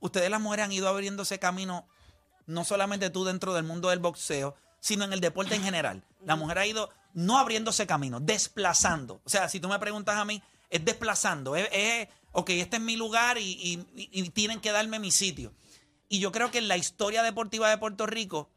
ustedes 0.00 0.28
las 0.30 0.40
mujeres 0.40 0.64
han 0.64 0.72
ido 0.72 0.88
abriéndose 0.88 1.38
camino, 1.38 1.86
no 2.46 2.64
solamente 2.64 3.10
tú 3.10 3.24
dentro 3.24 3.54
del 3.54 3.64
mundo 3.64 3.88
del 3.90 4.00
boxeo, 4.00 4.56
sino 4.80 5.04
en 5.04 5.12
el 5.12 5.20
deporte 5.20 5.54
en 5.54 5.62
general. 5.62 6.02
La 6.24 6.34
mujer 6.34 6.58
ha 6.58 6.66
ido 6.66 6.90
no 7.12 7.38
abriéndose 7.38 7.86
camino, 7.86 8.18
desplazando. 8.18 9.20
O 9.24 9.30
sea, 9.30 9.48
si 9.48 9.60
tú 9.60 9.68
me 9.68 9.78
preguntas 9.78 10.16
a 10.16 10.24
mí, 10.24 10.42
es 10.68 10.84
desplazando. 10.84 11.54
Es, 11.54 11.68
es, 11.70 12.08
ok, 12.32 12.50
este 12.50 12.76
es 12.76 12.82
mi 12.82 12.96
lugar 12.96 13.38
y, 13.38 13.86
y- 13.94 14.30
tienen 14.30 14.60
que 14.60 14.72
darme 14.72 14.98
mi 14.98 15.12
sitio. 15.12 15.54
Y 16.08 16.18
yo 16.18 16.32
creo 16.32 16.50
que 16.50 16.58
en 16.58 16.66
la 16.66 16.76
historia 16.76 17.22
deportiva 17.22 17.70
de 17.70 17.78
Puerto 17.78 18.06
Rico, 18.06 18.50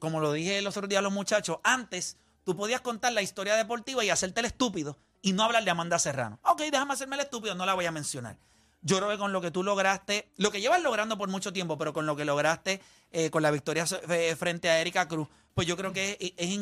como 0.00 0.18
lo 0.20 0.32
dije 0.32 0.60
los 0.60 0.76
otros 0.76 0.88
días 0.88 0.98
a 0.98 1.02
los 1.02 1.12
muchachos, 1.12 1.58
antes 1.62 2.16
tú 2.44 2.56
podías 2.56 2.80
contar 2.80 3.12
la 3.12 3.22
historia 3.22 3.54
deportiva 3.56 4.04
y 4.04 4.10
hacerte 4.10 4.40
el 4.40 4.46
estúpido 4.46 4.96
y 5.20 5.32
no 5.32 5.44
hablar 5.44 5.64
de 5.64 5.70
Amanda 5.70 5.98
Serrano. 5.98 6.38
Ok, 6.44 6.62
déjame 6.70 6.94
hacerme 6.94 7.16
el 7.16 7.22
estúpido, 7.22 7.54
no 7.54 7.66
la 7.66 7.74
voy 7.74 7.86
a 7.86 7.92
mencionar. 7.92 8.36
Yo 8.82 8.96
creo 8.96 9.08
que 9.10 9.18
con 9.18 9.32
lo 9.32 9.40
que 9.40 9.52
tú 9.52 9.62
lograste, 9.62 10.28
lo 10.36 10.50
que 10.50 10.60
llevas 10.60 10.82
logrando 10.82 11.16
por 11.16 11.28
mucho 11.28 11.52
tiempo, 11.52 11.78
pero 11.78 11.92
con 11.92 12.04
lo 12.06 12.16
que 12.16 12.24
lograste 12.24 12.80
eh, 13.12 13.30
con 13.30 13.42
la 13.42 13.50
victoria 13.52 13.84
eh, 14.08 14.34
frente 14.36 14.68
a 14.70 14.80
Erika 14.80 15.06
Cruz, 15.06 15.28
pues 15.54 15.68
yo 15.68 15.76
creo 15.76 15.92
que 15.92 16.16
es, 16.36 16.60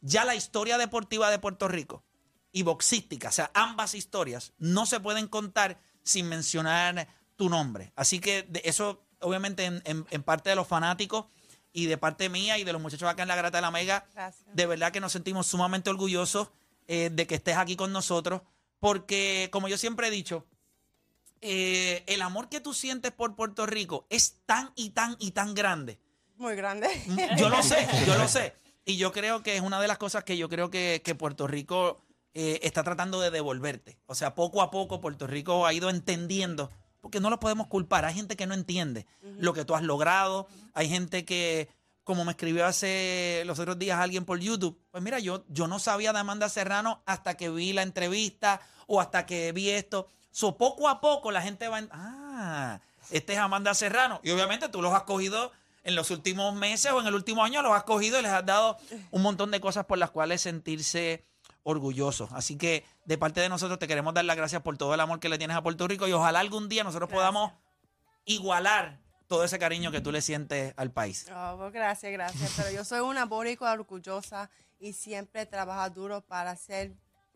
ya 0.00 0.24
la 0.24 0.34
historia 0.34 0.78
deportiva 0.78 1.30
de 1.30 1.38
Puerto 1.38 1.68
Rico 1.68 2.04
y 2.52 2.62
boxística, 2.62 3.28
o 3.28 3.32
sea, 3.32 3.50
ambas 3.54 3.94
historias 3.94 4.52
no 4.58 4.84
se 4.86 5.00
pueden 5.00 5.26
contar 5.26 5.78
sin 6.04 6.28
mencionar 6.28 7.08
tu 7.36 7.48
nombre. 7.48 7.92
Así 7.96 8.20
que 8.20 8.46
eso, 8.62 9.02
obviamente, 9.20 9.64
en, 9.64 9.82
en- 9.84 10.06
en 10.10 10.22
parte 10.22 10.50
de 10.50 10.56
los 10.56 10.66
fanáticos 10.68 11.26
y 11.72 11.86
de 11.86 11.98
parte 11.98 12.28
mía 12.28 12.58
y 12.58 12.64
de 12.64 12.72
los 12.72 12.82
muchachos 12.82 13.08
acá 13.08 13.22
en 13.22 13.28
la 13.28 13.36
Grata 13.36 13.58
de 13.58 13.62
la 13.62 13.70
Mega, 13.70 14.06
Gracias. 14.14 14.44
de 14.54 14.66
verdad 14.66 14.92
que 14.92 15.00
nos 15.00 15.12
sentimos 15.12 15.46
sumamente 15.46 15.90
orgullosos 15.90 16.50
eh, 16.88 17.10
de 17.12 17.26
que 17.26 17.34
estés 17.36 17.56
aquí 17.56 17.76
con 17.76 17.92
nosotros, 17.92 18.42
porque 18.78 19.48
como 19.52 19.68
yo 19.68 19.78
siempre 19.78 20.08
he 20.08 20.10
dicho, 20.10 20.46
eh, 21.40 22.04
el 22.06 22.22
amor 22.22 22.48
que 22.48 22.60
tú 22.60 22.74
sientes 22.74 23.12
por 23.12 23.34
Puerto 23.34 23.66
Rico 23.66 24.06
es 24.10 24.36
tan 24.46 24.72
y 24.76 24.90
tan 24.90 25.16
y 25.18 25.32
tan 25.32 25.54
grande. 25.54 25.98
Muy 26.36 26.54
grande. 26.56 26.88
Yo 27.36 27.48
lo 27.48 27.62
sé, 27.62 27.86
yo 28.06 28.16
lo 28.16 28.28
sé. 28.28 28.54
Y 28.84 28.96
yo 28.96 29.12
creo 29.12 29.42
que 29.42 29.56
es 29.56 29.60
una 29.60 29.80
de 29.80 29.88
las 29.88 29.98
cosas 29.98 30.24
que 30.24 30.36
yo 30.36 30.48
creo 30.48 30.70
que, 30.70 31.02
que 31.04 31.14
Puerto 31.14 31.46
Rico 31.46 32.02
eh, 32.34 32.60
está 32.62 32.82
tratando 32.82 33.20
de 33.20 33.30
devolverte. 33.30 33.98
O 34.06 34.14
sea, 34.14 34.34
poco 34.34 34.62
a 34.62 34.70
poco 34.70 35.00
Puerto 35.00 35.26
Rico 35.26 35.66
ha 35.66 35.72
ido 35.72 35.90
entendiendo, 35.90 36.70
porque 37.02 37.20
no 37.20 37.28
lo 37.28 37.40
podemos 37.40 37.66
culpar. 37.66 38.06
Hay 38.06 38.14
gente 38.14 38.36
que 38.36 38.46
no 38.46 38.54
entiende 38.54 39.06
lo 39.38 39.52
que 39.52 39.66
tú 39.66 39.74
has 39.74 39.82
logrado. 39.82 40.46
Hay 40.72 40.88
gente 40.88 41.24
que, 41.24 41.68
como 42.04 42.24
me 42.24 42.30
escribió 42.30 42.64
hace 42.64 43.42
los 43.44 43.58
otros 43.58 43.78
días 43.78 43.98
alguien 43.98 44.24
por 44.24 44.38
YouTube, 44.38 44.80
pues 44.90 45.02
mira, 45.02 45.18
yo, 45.18 45.44
yo 45.48 45.66
no 45.66 45.80
sabía 45.80 46.12
de 46.12 46.20
Amanda 46.20 46.48
Serrano 46.48 47.02
hasta 47.04 47.36
que 47.36 47.50
vi 47.50 47.72
la 47.72 47.82
entrevista 47.82 48.60
o 48.86 49.00
hasta 49.00 49.26
que 49.26 49.50
vi 49.50 49.70
esto. 49.70 50.06
So, 50.30 50.56
poco 50.56 50.88
a 50.88 51.00
poco 51.00 51.32
la 51.32 51.42
gente 51.42 51.66
va, 51.66 51.80
en, 51.80 51.88
ah, 51.90 52.80
este 53.10 53.32
es 53.32 53.38
Amanda 53.40 53.74
Serrano. 53.74 54.20
Y 54.22 54.30
obviamente 54.30 54.68
tú 54.68 54.80
los 54.80 54.94
has 54.94 55.02
cogido 55.02 55.50
en 55.82 55.96
los 55.96 56.12
últimos 56.12 56.54
meses 56.54 56.92
o 56.92 57.00
en 57.00 57.08
el 57.08 57.14
último 57.16 57.42
año, 57.42 57.62
los 57.62 57.72
has 57.72 57.82
cogido 57.82 58.20
y 58.20 58.22
les 58.22 58.30
has 58.30 58.46
dado 58.46 58.78
un 59.10 59.22
montón 59.22 59.50
de 59.50 59.60
cosas 59.60 59.86
por 59.86 59.98
las 59.98 60.12
cuales 60.12 60.40
sentirse 60.40 61.24
orgullosos. 61.64 62.30
Así 62.32 62.56
que 62.56 62.84
de 63.04 63.18
parte 63.18 63.40
de 63.40 63.48
nosotros 63.48 63.78
te 63.78 63.88
queremos 63.88 64.14
dar 64.14 64.24
las 64.24 64.36
gracias 64.36 64.62
por 64.62 64.76
todo 64.76 64.94
el 64.94 65.00
amor 65.00 65.20
que 65.20 65.28
le 65.28 65.38
tienes 65.38 65.56
a 65.56 65.62
Puerto 65.62 65.88
Rico 65.88 66.06
y 66.08 66.12
ojalá 66.12 66.40
algún 66.40 66.68
día 66.68 66.84
nosotros 66.84 67.10
podamos 67.10 67.52
igualar 68.24 69.00
todo 69.26 69.44
ese 69.44 69.58
cariño 69.58 69.90
que 69.90 70.00
tú 70.00 70.12
le 70.12 70.20
sientes 70.20 70.74
al 70.76 70.90
país. 70.90 71.26
Oh, 71.34 71.56
pues 71.58 71.72
gracias, 71.72 72.12
gracias. 72.12 72.52
Pero 72.56 72.70
yo 72.70 72.84
soy 72.84 73.00
una 73.00 73.24
boricua 73.24 73.72
orgullosa 73.72 74.50
y 74.78 74.92
siempre 74.92 75.46
trabajo 75.46 75.88
duro 75.90 76.20
para 76.20 76.54
ser 76.56 76.92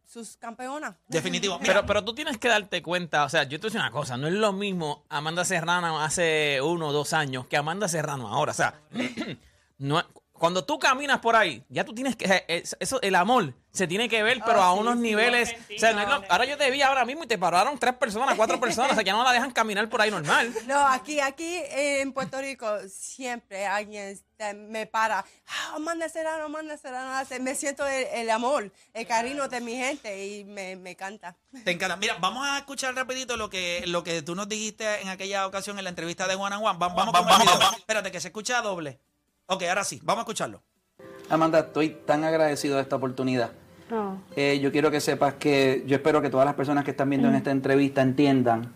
sus 0.06 0.36
campeonas. 0.36 0.94
Definitivo. 1.08 1.58
Mira, 1.58 1.72
Pero, 1.74 1.86
pero 1.86 2.04
tú 2.04 2.14
tienes 2.14 2.38
que 2.38 2.48
darte 2.48 2.82
cuenta, 2.82 3.24
o 3.24 3.28
sea, 3.28 3.44
yo 3.44 3.58
te 3.58 3.68
voy 3.68 3.76
una 3.76 3.90
cosa, 3.90 4.16
no 4.16 4.28
es 4.28 4.34
lo 4.34 4.52
mismo 4.52 5.04
Amanda 5.08 5.44
Serrano 5.44 6.00
hace 6.00 6.60
uno 6.62 6.88
o 6.88 6.92
dos 6.92 7.12
años 7.12 7.46
que 7.46 7.56
Amanda 7.56 7.88
Serrano 7.88 8.28
ahora. 8.28 8.52
O 8.52 8.54
sea, 8.54 8.80
no, 9.78 10.04
cuando 10.38 10.64
tú 10.64 10.78
caminas 10.78 11.18
por 11.20 11.36
ahí, 11.36 11.62
ya 11.68 11.84
tú 11.84 11.94
tienes 11.94 12.16
que, 12.16 12.44
eh, 12.48 12.62
eso, 12.80 13.00
el 13.02 13.14
amor 13.14 13.54
se 13.72 13.86
tiene 13.86 14.08
que 14.08 14.22
ver, 14.22 14.40
pero 14.44 14.58
Oh, 14.60 14.62
a 14.62 14.72
sí, 14.74 14.80
unos 14.80 14.94
sí, 14.94 15.00
niveles, 15.00 15.54
o 15.74 15.78
sea, 15.78 15.92
no 15.92 16.00
es 16.00 16.08
lo- 16.08 16.24
ahora 16.30 16.44
yo 16.46 16.56
te 16.56 16.70
vi 16.70 16.80
ahora 16.80 17.04
mismo 17.04 17.24
y 17.24 17.26
te 17.26 17.36
pararon 17.36 17.78
tres 17.78 17.94
personas, 17.94 18.34
cuatro 18.34 18.58
personas, 18.58 18.92
o 18.92 18.94
sea, 18.94 19.04
que 19.04 19.08
ya 19.08 19.12
no 19.14 19.22
la 19.22 19.32
dejan 19.32 19.50
caminar 19.52 19.86
por 19.90 20.00
ahí 20.00 20.10
normal. 20.10 20.52
No, 20.66 20.86
aquí, 20.88 21.20
aquí 21.20 21.58
en 21.70 22.12
Puerto 22.12 22.40
Rico 22.40 22.66
siempre 22.88 23.66
alguien 23.66 24.18
te- 24.38 24.54
me 24.54 24.86
para. 24.86 25.24
Ah, 25.48 25.78
manda 25.78 26.08
Serrano, 26.08 26.48
manda 26.48 26.76
Serrano. 26.78 27.12
hace- 27.14 27.38
Me 27.38 27.54
siento 27.54 27.86
el, 27.86 28.04
el 28.14 28.30
amor, 28.30 28.72
el 28.94 29.06
cariño 29.06 29.46
de 29.48 29.60
mi 29.60 29.76
gente 29.76 30.26
y 30.26 30.44
me, 30.44 30.76
me 30.76 30.90
encanta. 30.92 31.36
Te 31.64 31.70
encanta. 31.70 31.96
Mira, 31.96 32.16
vamos 32.18 32.46
a 32.46 32.58
escuchar 32.58 32.94
rapidito 32.94 33.36
lo 33.36 33.50
que, 33.50 33.82
lo 33.86 34.02
que 34.04 34.22
tú 34.22 34.34
nos 34.34 34.48
dijiste 34.48 35.02
en 35.02 35.08
aquella 35.08 35.46
ocasión 35.46 35.76
en 35.78 35.84
la 35.84 35.90
entrevista 35.90 36.26
de 36.26 36.34
One 36.34 36.54
and 36.54 36.64
One. 36.64 36.78
Va- 36.78 36.88
Vamos, 36.88 37.12
con 37.14 37.28
el 37.30 37.38
video. 37.46 37.72
Espérate, 37.76 38.10
que 38.10 38.20
se 38.20 38.28
escucha 38.28 38.60
doble. 38.62 39.00
Ok, 39.48 39.62
ahora 39.62 39.84
sí, 39.84 40.00
vamos 40.02 40.20
a 40.20 40.22
escucharlo. 40.22 40.60
Amanda, 41.28 41.60
estoy 41.60 41.90
tan 41.90 42.24
agradecido 42.24 42.76
de 42.76 42.82
esta 42.82 42.96
oportunidad. 42.96 43.52
Oh. 43.92 44.16
Eh, 44.34 44.58
yo 44.60 44.72
quiero 44.72 44.90
que 44.90 45.00
sepas 45.00 45.34
que 45.34 45.84
yo 45.86 45.96
espero 45.96 46.20
que 46.20 46.30
todas 46.30 46.46
las 46.46 46.56
personas 46.56 46.84
que 46.84 46.90
están 46.90 47.08
viendo 47.08 47.28
en 47.28 47.36
esta 47.36 47.52
entrevista 47.52 48.02
entiendan 48.02 48.72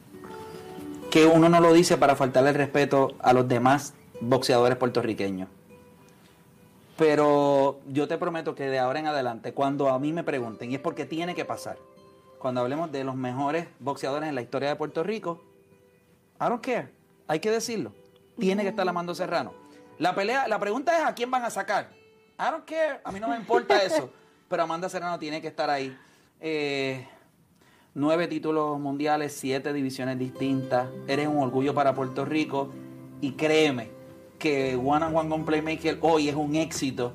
que 1.11 1.27
uno 1.27 1.49
no 1.49 1.61
lo 1.61 1.73
dice 1.73 1.97
para 1.97 2.15
faltarle 2.15 2.51
el 2.51 2.55
respeto 2.55 3.17
a 3.19 3.33
los 3.33 3.49
demás 3.49 3.95
boxeadores 4.21 4.79
puertorriqueños. 4.79 5.49
Pero 6.97 7.81
yo 7.89 8.07
te 8.07 8.19
prometo 8.19 8.55
que 8.55 8.65
de 8.65 8.79
ahora 8.79 9.01
en 9.01 9.09
adelante, 9.09 9.53
cuando 9.53 9.89
a 9.89 9.99
mí 9.99 10.13
me 10.13 10.23
pregunten, 10.23 10.71
y 10.71 10.77
es 10.77 10.81
porque 10.81 11.05
tiene 11.05 11.35
que 11.35 11.45
pasar, 11.45 11.79
cuando 12.39 12.61
hablemos 12.61 12.93
de 12.93 13.03
los 13.03 13.17
mejores 13.17 13.67
boxeadores 13.81 14.29
en 14.29 14.37
la 14.37 14.43
historia 14.43 14.69
de 14.69 14.77
Puerto 14.77 15.03
Rico, 15.03 15.43
I 16.41 16.45
don't 16.45 16.65
care, 16.65 16.91
hay 17.27 17.41
que 17.41 17.51
decirlo. 17.51 17.93
Tiene 18.39 18.63
que 18.63 18.69
estar 18.69 18.89
Amanda 18.89 19.15
Serrano. 19.15 19.53
La 20.01 20.15
pelea, 20.15 20.49
la 20.49 20.59
pregunta 20.59 20.97
es 20.99 21.05
a 21.05 21.15
quién 21.15 21.31
van 21.31 21.45
a 21.45 21.51
sacar. 21.51 21.91
I 22.39 22.51
don't 22.51 22.65
care, 22.65 23.01
a 23.05 23.13
mí 23.13 23.21
no 23.21 23.29
me 23.29 23.37
importa 23.37 23.83
eso. 23.85 24.11
Pero 24.49 24.63
Amanda 24.63 24.89
Serrano 24.89 25.19
tiene 25.19 25.41
que 25.41 25.49
estar 25.49 25.69
ahí. 25.71 25.97
Eh, 26.41 27.07
nueve 27.95 28.27
títulos 28.27 28.81
mundiales, 28.81 29.35
siete 29.37 29.73
divisiones 29.73 30.19
distintas. 30.19 30.89
Eres 31.07 31.29
un 31.29 31.39
orgullo 31.39 31.75
para 31.75 31.95
Puerto 31.95 32.25
Rico. 32.25 32.73
Y 33.21 33.33
créeme 33.33 33.91
que 34.39 34.75
One 34.75 35.05
on 35.05 35.15
One 35.17 35.29
con 35.29 35.45
Playmaker 35.45 35.99
hoy 36.01 36.29
es 36.31 36.35
un 36.35 36.57
éxito. 36.57 37.13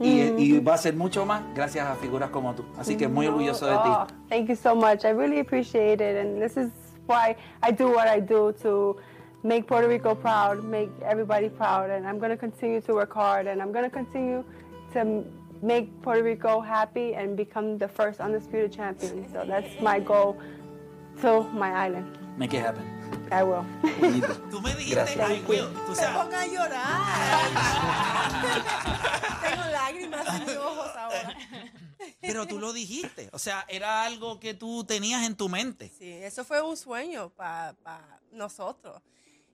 Y, 0.00 0.22
y 0.22 0.58
va 0.60 0.74
a 0.74 0.78
ser 0.78 0.96
mucho 0.96 1.24
más 1.26 1.42
gracias 1.54 1.86
a 1.86 1.94
figuras 1.96 2.30
como 2.30 2.54
tú. 2.54 2.64
Así 2.78 2.96
que 2.96 3.06
muy 3.06 3.26
orgulloso 3.26 3.66
de 3.66 3.74
Oh, 3.76 4.06
ti. 4.08 4.14
thank 4.30 4.48
you 4.48 4.56
so 4.56 4.74
much. 4.74 5.04
I 5.04 5.12
really 5.12 5.38
appreciate 5.40 6.00
it. 6.02 6.16
And 6.16 6.40
this 6.42 6.56
is 6.56 6.70
why 7.06 7.36
I 7.62 7.70
do 7.70 7.88
what 7.92 8.08
I 8.08 8.20
do 8.20 8.52
to 8.62 8.96
make 9.44 9.66
Puerto 9.66 9.86
Rico 9.86 10.14
proud, 10.14 10.64
make 10.64 10.90
everybody 11.04 11.48
proud. 11.48 11.90
And 11.90 12.06
I'm 12.06 12.18
going 12.18 12.30
to 12.30 12.36
continue 12.36 12.80
to 12.80 12.94
work 12.94 13.12
hard 13.12 13.46
and 13.46 13.62
I'm 13.62 13.70
going 13.72 13.84
to 13.84 13.90
continue 13.90 14.42
to 14.94 15.22
make 15.62 15.86
Puerto 16.02 16.22
Rico 16.22 16.60
happy 16.60 17.14
and 17.14 17.36
become 17.36 17.78
the 17.78 17.86
first 17.86 18.20
undisputed 18.20 18.72
champion. 18.72 19.30
So 19.30 19.44
that's 19.46 19.80
my 19.80 20.00
goal 20.00 20.38
to 21.20 21.42
my 21.52 21.70
island. 21.70 22.18
Make 22.36 22.54
it 22.54 22.60
happen. 22.60 22.82
I 23.30 23.42
will. 23.44 23.64
Tú 24.50 24.60
me 24.60 24.74
dijiste, 24.74 24.94
Gracias. 24.94 25.30
I 25.30 25.42
will. 25.46 25.68
Tú 25.86 25.90
Me 25.90 25.94
sabes, 25.94 26.16
pongo 26.16 26.36
a 26.36 26.46
llorar. 26.46 27.50
Tengo 29.42 29.64
lágrimas 29.70 30.40
en 30.40 30.46
mis 30.46 30.56
ojos 30.56 30.90
ahora. 30.96 31.34
pero 32.20 32.46
tú 32.46 32.58
lo 32.58 32.72
dijiste. 32.72 33.28
O 33.32 33.38
sea, 33.38 33.64
era 33.68 34.04
algo 34.04 34.40
que 34.40 34.54
tú 34.54 34.84
tenías 34.84 35.24
en 35.24 35.36
tu 35.36 35.48
mente. 35.48 35.90
Sí, 35.98 36.12
eso 36.12 36.44
fue 36.44 36.60
un 36.62 36.76
sueño 36.76 37.30
para 37.30 37.74
nosotros. 38.32 39.00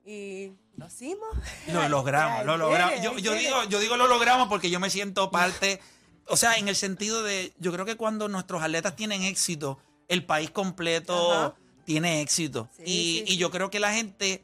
Y 0.05 0.51
lo 0.77 0.87
hicimos. 0.87 1.29
Lo 1.67 1.87
logramos, 1.89 2.45
lo 2.45 2.57
logramos. 2.57 3.01
Yo, 3.01 3.33
digo, 3.33 3.63
yo 3.69 3.79
digo 3.79 3.97
lo 3.97 4.07
logramos 4.07 4.47
porque 4.47 4.69
yo 4.69 4.79
me 4.79 4.89
siento 4.89 5.31
parte, 5.31 5.79
o 6.27 6.37
sea, 6.37 6.55
en 6.55 6.67
el 6.67 6.75
sentido 6.75 7.23
de, 7.23 7.53
yo 7.59 7.71
creo 7.71 7.85
que 7.85 7.95
cuando 7.95 8.27
nuestros 8.27 8.61
atletas 8.61 8.95
tienen 8.95 9.23
éxito, 9.23 9.79
el 10.07 10.25
país 10.25 10.51
completo 10.51 11.31
Ajá. 11.31 11.55
tiene 11.85 12.21
éxito. 12.21 12.69
Sí, 12.77 12.83
y, 12.83 12.85
sí, 12.85 13.23
y 13.25 13.31
sí. 13.31 13.37
yo 13.37 13.51
creo 13.51 13.69
que 13.69 13.79
la 13.79 13.93
gente, 13.93 14.43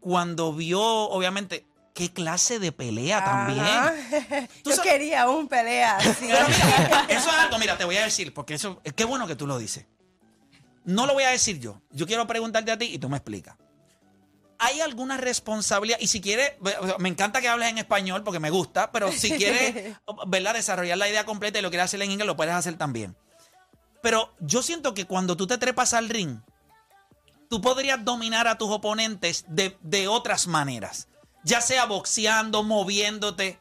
cuando 0.00 0.52
vio, 0.52 0.80
obviamente, 0.80 1.66
qué 1.94 2.12
clase 2.12 2.58
de 2.58 2.72
pelea 2.72 3.24
también. 3.24 4.48
Tú 4.64 4.70
Yo 4.70 4.82
quería 4.82 5.28
un 5.28 5.48
pelea 5.48 5.96
así. 5.96 6.26
Pero 6.26 6.46
mira, 6.48 7.06
eso 7.08 7.28
es 7.28 7.36
algo, 7.36 7.58
mira, 7.58 7.76
te 7.76 7.84
voy 7.84 7.96
a 7.96 8.04
decir, 8.04 8.32
porque 8.32 8.54
eso, 8.54 8.80
es 8.84 8.92
qué 8.92 9.04
bueno 9.04 9.26
que 9.26 9.36
tú 9.36 9.46
lo 9.46 9.58
dices. 9.58 9.86
No 10.84 11.06
lo 11.06 11.14
voy 11.14 11.24
a 11.24 11.30
decir 11.30 11.60
yo. 11.60 11.80
Yo 11.90 12.06
quiero 12.06 12.26
preguntarte 12.26 12.72
a 12.72 12.78
ti 12.78 12.86
y 12.86 12.98
tú 12.98 13.08
me 13.08 13.16
explicas. 13.16 13.56
¿Hay 14.64 14.80
alguna 14.80 15.16
responsabilidad? 15.16 15.98
Y 16.00 16.06
si 16.06 16.20
quieres, 16.20 16.52
me 17.00 17.08
encanta 17.08 17.40
que 17.40 17.48
hables 17.48 17.68
en 17.68 17.78
español 17.78 18.22
porque 18.22 18.38
me 18.38 18.48
gusta, 18.48 18.92
pero 18.92 19.10
si 19.10 19.30
quieres, 19.36 19.96
¿verdad? 20.28 20.54
Desarrollar 20.54 20.96
la 20.98 21.08
idea 21.08 21.24
completa 21.24 21.58
y 21.58 21.62
lo 21.62 21.70
quieres 21.70 21.86
hacer 21.86 22.00
en 22.00 22.12
inglés, 22.12 22.28
lo 22.28 22.36
puedes 22.36 22.54
hacer 22.54 22.78
también. 22.78 23.16
Pero 24.02 24.32
yo 24.38 24.62
siento 24.62 24.94
que 24.94 25.04
cuando 25.04 25.36
tú 25.36 25.48
te 25.48 25.58
trepas 25.58 25.94
al 25.94 26.08
ring, 26.08 26.38
tú 27.50 27.60
podrías 27.60 28.04
dominar 28.04 28.46
a 28.46 28.56
tus 28.56 28.70
oponentes 28.70 29.44
de, 29.48 29.76
de 29.80 30.06
otras 30.06 30.46
maneras. 30.46 31.08
Ya 31.42 31.60
sea 31.60 31.86
boxeando, 31.86 32.62
moviéndote. 32.62 33.58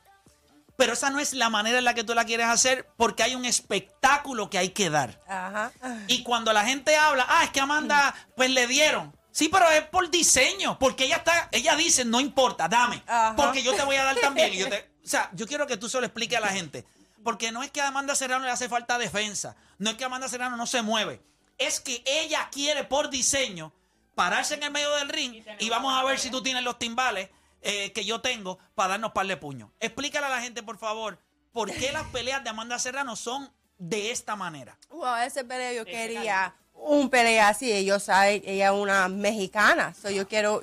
Pero 0.78 0.94
esa 0.94 1.10
no 1.10 1.20
es 1.20 1.34
la 1.34 1.50
manera 1.50 1.80
en 1.80 1.86
la 1.86 1.96
que 1.96 2.04
tú 2.04 2.14
la 2.14 2.26
quieres 2.26 2.46
hacer 2.46 2.88
porque 2.96 3.24
hay 3.24 3.34
un 3.34 3.46
espectáculo 3.46 4.52
que 4.52 4.60
hay 4.60 4.70
que 4.70 4.92
dar. 4.92 5.20
Ajá. 5.28 5.72
Y 6.08 6.22
cuando 6.22 6.54
la 6.54 6.64
gente 6.64 6.96
habla, 6.96 7.26
ah, 7.28 7.44
es 7.44 7.50
que 7.50 7.60
Amanda, 7.60 8.14
pues 8.36 8.52
le 8.52 8.68
dieron. 8.68 9.20
Sí, 9.32 9.50
pero 9.50 9.70
es 9.70 9.84
por 9.84 10.10
diseño, 10.10 10.78
porque 10.78 11.06
ella 11.06 11.18
está, 11.18 11.50
ella 11.52 11.76
dice, 11.76 12.04
no 12.04 12.20
importa, 12.20 12.68
dame, 12.68 13.02
Ajá. 13.08 13.36
porque 13.36 13.64
yo 13.64 13.74
te 13.74 13.84
voy 13.84 13.96
a 13.96 14.04
dar 14.04 14.18
también. 14.18 14.54
Y 14.54 14.58
yo 14.58 14.70
te- 14.70 14.92
o 15.04 15.08
sea, 15.08 15.30
yo 15.34 15.48
quiero 15.48 15.66
que 15.68 15.78
tú 15.78 15.88
se 15.88 16.00
lo 16.00 16.06
expliques 16.06 16.38
a 16.38 16.42
la 16.42 16.50
gente, 16.50 16.86
porque 17.24 17.52
no 17.52 17.64
es 17.64 17.72
que 17.72 17.82
a 17.82 17.88
Amanda 17.88 18.16
Serrano 18.16 18.46
le 18.46 18.52
hace 18.52 18.68
falta 18.68 18.98
defensa, 18.98 19.56
no 19.78 19.90
es 19.90 19.96
que 19.96 20.04
Amanda 20.04 20.28
Serrano 20.28 20.58
no 20.58 20.66
se 20.66 20.82
mueve, 20.82 21.22
es 21.58 21.80
que 21.80 22.04
ella 22.06 22.50
quiere 22.52 22.84
por 22.84 23.10
diseño 23.10 23.72
pararse 24.16 24.56
en 24.56 24.64
el 24.64 24.72
medio 24.72 24.92
del 24.96 25.10
ring 25.10 25.44
y, 25.60 25.70
vamos 25.70 25.94
a 25.94 26.04
ver 26.04 26.20
si 26.20 26.30
tú 26.30 26.44
tienes 26.44 26.64
los 26.64 26.78
timbales 26.78 27.30
eh, 27.62 27.92
que 27.94 28.04
yo 28.04 28.22
tengo 28.22 28.60
para 28.76 28.90
darnos 28.90 29.12
par 29.12 29.28
de 29.28 29.38
puños. 29.38 29.70
Explícale 29.80 30.26
a 30.26 30.30
la 30.30 30.42
gente, 30.42 30.64
por 30.64 30.78
favor, 30.78 31.20
por 31.54 31.72
qué 31.72 31.92
las 31.92 32.08
peleas 32.08 32.44
de 32.44 32.50
Amanda 32.50 32.78
Serrano 32.80 33.16
son 33.16 33.52
de 33.78 34.12
esta 34.12 34.36
manera. 34.36 34.78
Wow, 34.90 35.16
ese 35.18 35.44
pelea 35.44 35.74
yo 35.74 35.86
quería 35.86 36.54
un 36.82 37.10
pelea 37.10 37.50
así. 37.50 37.72
Ella 37.72 38.00
sabe, 38.00 38.42
ella 38.46 38.68
es 38.68 38.74
una 38.74 39.08
mexicana. 39.08 39.94
So 40.00 40.10
yo 40.10 40.28
quiero. 40.28 40.62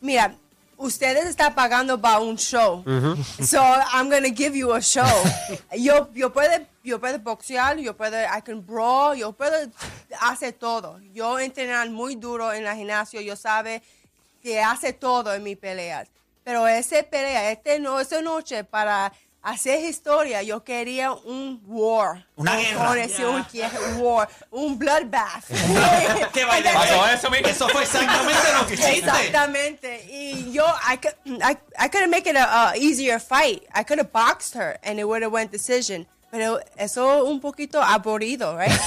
Mira, 0.00 0.34
ustedes 0.76 1.26
están 1.26 1.54
pagando 1.54 2.00
para 2.00 2.20
un 2.20 2.36
show. 2.36 2.84
So 3.42 3.60
I'm 3.92 4.08
gonna 4.08 4.28
give 4.28 4.56
you 4.56 4.72
a 4.72 4.80
show. 4.80 5.06
yo, 5.78 6.08
yo 6.14 6.32
puedo, 6.32 6.64
yo 6.82 7.00
puedo 7.00 7.18
boxear, 7.18 7.78
yo 7.78 7.96
puedo, 7.96 8.16
I 8.16 8.42
can 8.42 8.64
brawl, 8.64 9.16
yo 9.16 9.32
puedo 9.32 9.54
hacer 10.20 10.52
todo. 10.52 11.00
Yo 11.12 11.38
entrenar 11.38 11.90
muy 11.90 12.16
duro 12.16 12.52
en 12.52 12.64
la 12.64 12.74
gimnasio, 12.74 13.20
yo 13.20 13.36
sabe 13.36 13.82
que 14.42 14.60
hace 14.60 14.92
todo 14.92 15.34
en 15.34 15.42
mis 15.42 15.56
peleas. 15.56 16.08
Pero 16.44 16.68
ese 16.68 17.02
pelea, 17.02 17.50
este 17.50 17.80
no, 17.80 17.98
esa 17.98 18.22
noche 18.22 18.62
para 18.62 19.12
hacer 19.46 19.84
historia, 19.84 20.42
yo 20.42 20.64
quería 20.64 21.12
un 21.12 21.60
war. 21.66 22.26
Una 22.36 22.52
Con- 22.52 22.60
guerra. 22.60 23.02
ese, 23.04 23.24
un 23.26 23.44
guerra- 23.52 23.96
war, 23.98 24.28
un 24.50 24.78
bloodbath. 24.78 25.44
¿Qué 26.32 26.44
baile? 26.48 26.70
Pasó 26.72 27.06
eso, 27.08 27.30
mijo. 27.30 27.46
Eso 27.48 27.68
fue 27.68 27.82
exactamente 27.84 28.52
lo 28.58 28.66
que 28.66 28.74
hiciste. 28.74 28.98
Exactamente. 28.98 30.04
Y 30.10 30.52
yo, 30.52 30.64
I 30.92 30.96
could, 30.98 31.14
I, 31.42 31.56
I 31.78 31.88
could 31.88 32.08
make 32.08 32.28
it 32.28 32.36
a, 32.36 32.70
a 32.70 32.76
easier 32.76 33.20
fight. 33.20 33.62
I 33.74 33.84
could 33.84 33.98
have 34.00 34.10
boxed 34.12 34.54
her 34.54 34.78
and 34.82 34.98
it 34.98 35.04
would 35.04 35.22
have 35.22 35.32
went 35.32 35.50
decision. 35.52 36.06
Pero 36.28 36.58
eso 36.76 37.24
un 37.24 37.40
poquito 37.40 37.80
aburrido, 37.80 38.58
right? 38.58 38.68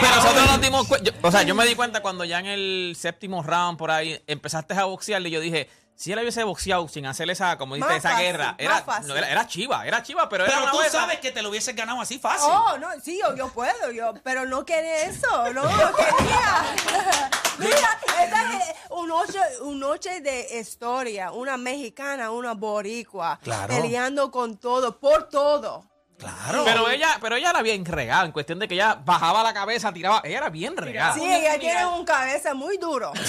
Que 0.00 0.08
nosotros 0.08 0.46
nos 0.46 0.60
dimos 0.60 0.86
cuenta. 0.86 1.10
O 1.22 1.30
sea, 1.30 1.42
yo 1.42 1.54
me 1.56 1.66
di 1.66 1.74
cuenta 1.74 2.00
cuando 2.00 2.24
ya 2.24 2.38
en 2.38 2.46
el 2.46 2.96
séptimo 2.98 3.42
round 3.42 3.76
por 3.76 3.90
ahí 3.90 4.22
empezaste 4.26 4.74
a 4.74 4.84
boxearle. 4.84 5.28
Yo 5.30 5.40
dije, 5.40 5.68
si 5.96 6.12
él 6.12 6.18
hubiese 6.18 6.42
boxeado 6.44 6.88
sin 6.88 7.06
hacer 7.06 7.30
esa, 7.30 7.56
como 7.56 7.76
dices, 7.76 7.88
Más 7.88 7.98
esa 7.98 8.10
fácil, 8.10 8.26
guerra, 8.26 8.54
era, 8.58 8.84
no, 9.06 9.14
era, 9.16 9.30
era 9.30 9.46
chiva, 9.46 9.86
era 9.86 10.02
chiva, 10.02 10.28
pero, 10.28 10.44
era 10.44 10.54
Pero 10.58 10.62
una 10.64 10.72
tú 10.72 10.90
sabes 10.90 11.20
que 11.20 11.30
te 11.30 11.40
lo 11.42 11.50
hubieses 11.50 11.74
ganado 11.76 12.00
así 12.00 12.18
fácil. 12.18 12.48
oh, 12.50 12.76
no, 12.78 12.88
sí, 13.02 13.18
yo, 13.22 13.34
yo 13.36 13.48
puedo, 13.48 13.90
yo, 13.92 14.12
pero 14.24 14.44
no 14.44 14.64
quería 14.64 15.02
eso, 15.04 15.52
no 15.52 15.62
lo 15.62 15.94
quería. 15.94 16.74
Mira, 17.58 17.98
esta 18.20 18.52
es 18.58 18.76
un 18.90 19.08
noche, 19.08 19.38
un 19.62 19.78
noche 19.78 20.20
de 20.20 20.58
historia, 20.58 21.30
una 21.30 21.56
mexicana, 21.56 22.32
una 22.32 22.54
boricua, 22.54 23.38
Claro. 23.42 23.68
peleando 23.68 24.30
con 24.32 24.56
todo, 24.56 24.98
por 24.98 25.28
todo. 25.28 25.84
Claro. 26.18 26.64
Pero 26.64 26.88
ella, 26.88 27.18
pero 27.20 27.36
ella 27.36 27.50
era 27.50 27.62
bien 27.62 27.84
regada, 27.84 28.24
en 28.24 28.32
cuestión 28.32 28.58
de 28.58 28.66
que 28.66 28.74
ella 28.74 28.98
bajaba 29.04 29.42
la 29.42 29.52
cabeza, 29.54 29.92
tiraba. 29.92 30.20
Ella 30.24 30.38
era 30.38 30.48
bien 30.50 30.76
regada. 30.76 31.14
Sí, 31.14 31.22
ella 31.24 31.58
tiene 31.58 31.86
un 31.86 32.04
cabeza 32.04 32.54
muy 32.54 32.78
duro. 32.78 33.12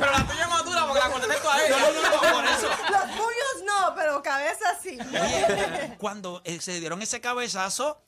Pero 0.00 0.12
la 0.12 0.26
tuya 0.26 0.42
es 0.44 0.48
más 0.48 0.64
dura 0.64 0.86
porque 0.86 1.00
la 1.00 1.10
contesto 1.10 1.50
a 1.50 1.62
ella. 1.64 1.76
No, 1.78 1.92
no, 1.92 2.10
no, 2.10 2.34
por 2.34 2.44
eso. 2.46 2.68
Los 2.90 3.02
tuyos 3.16 3.64
no, 3.64 3.94
pero 3.94 4.22
cabeza 4.22 4.64
sí. 4.82 4.98
Oye, 5.00 5.94
cuando 5.98 6.40
eh, 6.44 6.60
se 6.60 6.80
dieron 6.80 7.00
ese 7.02 7.20
cabezazo, 7.20 8.00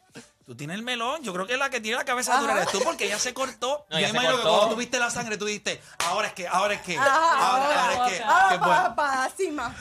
tú 0.47 0.57
tienes 0.57 0.77
el 0.77 0.83
melón. 0.83 1.23
Yo 1.23 1.33
creo 1.33 1.47
que 1.47 1.57
la 1.57 1.71
que 1.71 1.81
tiene 1.81 1.99
la 1.99 2.05
cabeza 2.05 2.39
dura 2.39 2.55
eres 2.55 2.69
tú 2.73 2.81
porque 2.83 3.05
ella 3.07 3.19
se 3.19 3.33
cortó. 3.35 3.87
No, 3.91 3.99
Yo 3.99 3.99
ella 3.99 4.09
se 4.09 4.13
imagino 4.15 4.37
que 4.37 4.43
cortó. 4.43 4.57
cuando 4.59 4.75
tú 4.75 4.81
viste 4.81 4.99
la 4.99 5.11
sangre, 5.11 5.37
tú 5.37 5.45
dijiste, 5.45 5.81
ahora 6.07 6.29
es 6.29 6.35
que, 6.35 6.49
ahora 6.49 6.75
es 6.75 6.81
que, 6.83 6.97
Ajá, 6.99 7.39
ahora, 7.39 7.85
ahora 7.85 8.07
es 8.07 8.13
que. 8.13 8.23
Ahora 8.25 8.47
bueno. 8.59 8.65
para, 8.67 8.95
para 8.95 9.31
cima. 9.31 9.75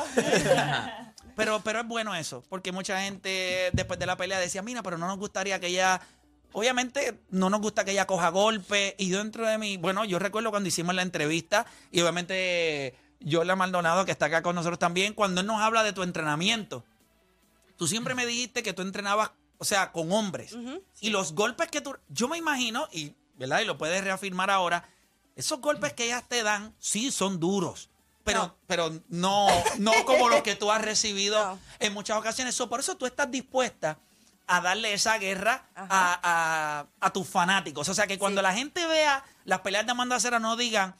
Pero, 1.35 1.61
pero 1.61 1.79
es 1.79 1.87
bueno 1.87 2.13
eso, 2.13 2.43
porque 2.49 2.71
mucha 2.71 3.01
gente 3.01 3.69
después 3.73 3.97
de 3.97 4.05
la 4.05 4.17
pelea 4.17 4.37
decía, 4.37 4.61
mira, 4.61 4.83
pero 4.83 4.97
no 4.97 5.07
nos 5.07 5.17
gustaría 5.17 5.59
que 5.59 5.67
ella, 5.67 6.01
obviamente 6.53 7.20
no 7.29 7.50
nos 7.50 7.62
gusta 7.62 7.84
que 7.86 7.91
ella 7.91 8.08
coja 8.08 8.29
golpes. 8.29 8.96
Y 8.98 9.10
dentro 9.10 9.46
de 9.48 9.58
mí, 9.58 9.77
bueno, 9.77 10.05
yo 10.05 10.20
recuerdo 10.20 10.50
cuando 10.51 10.67
hicimos 10.70 10.96
la 10.96 11.01
entrevista, 11.01 11.65
y 11.91 12.01
obviamente 12.01 12.96
Yola 13.20 13.55
Maldonado, 13.55 14.05
que 14.05 14.12
está 14.12 14.25
acá 14.27 14.41
con 14.41 14.55
nosotros 14.55 14.79
también, 14.79 15.13
cuando 15.13 15.41
él 15.41 15.48
nos 15.48 15.62
habla 15.62 15.84
de 15.84 15.93
tu 15.93 16.03
entrenamiento, 16.03 16.84
tú 17.77 17.88
siempre 17.88 18.15
me 18.15 18.25
dijiste 18.25 18.63
que 18.63 18.74
tú 18.74 18.81
entrenabas, 18.81 19.31
o 19.58 19.65
sea, 19.65 19.91
con 19.91 20.12
hombres. 20.12 20.55
Y 21.00 21.10
los 21.10 21.34
golpes 21.34 21.70
que 21.70 21.81
tú, 21.81 21.96
yo 22.10 22.27
me 22.27 22.38
imagino, 22.38 22.88
y, 22.91 23.13
¿verdad? 23.38 23.60
Y 23.62 23.65
lo 23.65 23.77
puedes 23.77 24.03
reafirmar 24.03 24.50
ahora, 24.50 24.88
esos 25.36 25.62
golpes 25.62 25.93
que 25.93 26.05
ellas 26.05 26.27
te 26.27 26.43
dan, 26.43 26.74
sí, 26.79 27.12
son 27.12 27.39
duros. 27.39 27.89
Pero 28.24 28.39
No. 28.39 28.46
no, 28.48 28.55
pero 28.67 29.01
no, 29.10 29.48
no 29.79 30.05
como 30.05 30.29
los 30.29 30.43
que 30.43 30.55
tú 30.55 30.72
has 30.72 30.81
recibido 30.84 31.43
No. 31.55 31.60
en 31.79 31.93
muchas 31.93 32.17
ocasiones. 32.17 32.53
So, 32.53 32.70
por 32.70 32.79
eso 32.79 32.96
tú 32.96 33.05
estás 33.08 33.31
dispuesta 33.31 33.98
a 34.58 34.62
darle 34.62 34.93
esa 34.93 35.17
guerra 35.17 35.65
a, 35.75 35.86
a- 36.24 36.88
a 37.00 37.10
tus 37.13 37.27
fanáticos. 37.27 37.88
O 37.89 37.93
sea, 37.93 38.08
que 38.08 38.17
cuando 38.17 38.41
Sí. 38.41 38.43
la 38.43 38.53
gente 38.53 38.86
vea 38.88 39.24
las 39.46 39.62
peleas 39.62 39.86
de 39.86 39.91
Amanda 39.91 40.20
Cera 40.20 40.39
no 40.39 40.55
digan, 40.58 40.96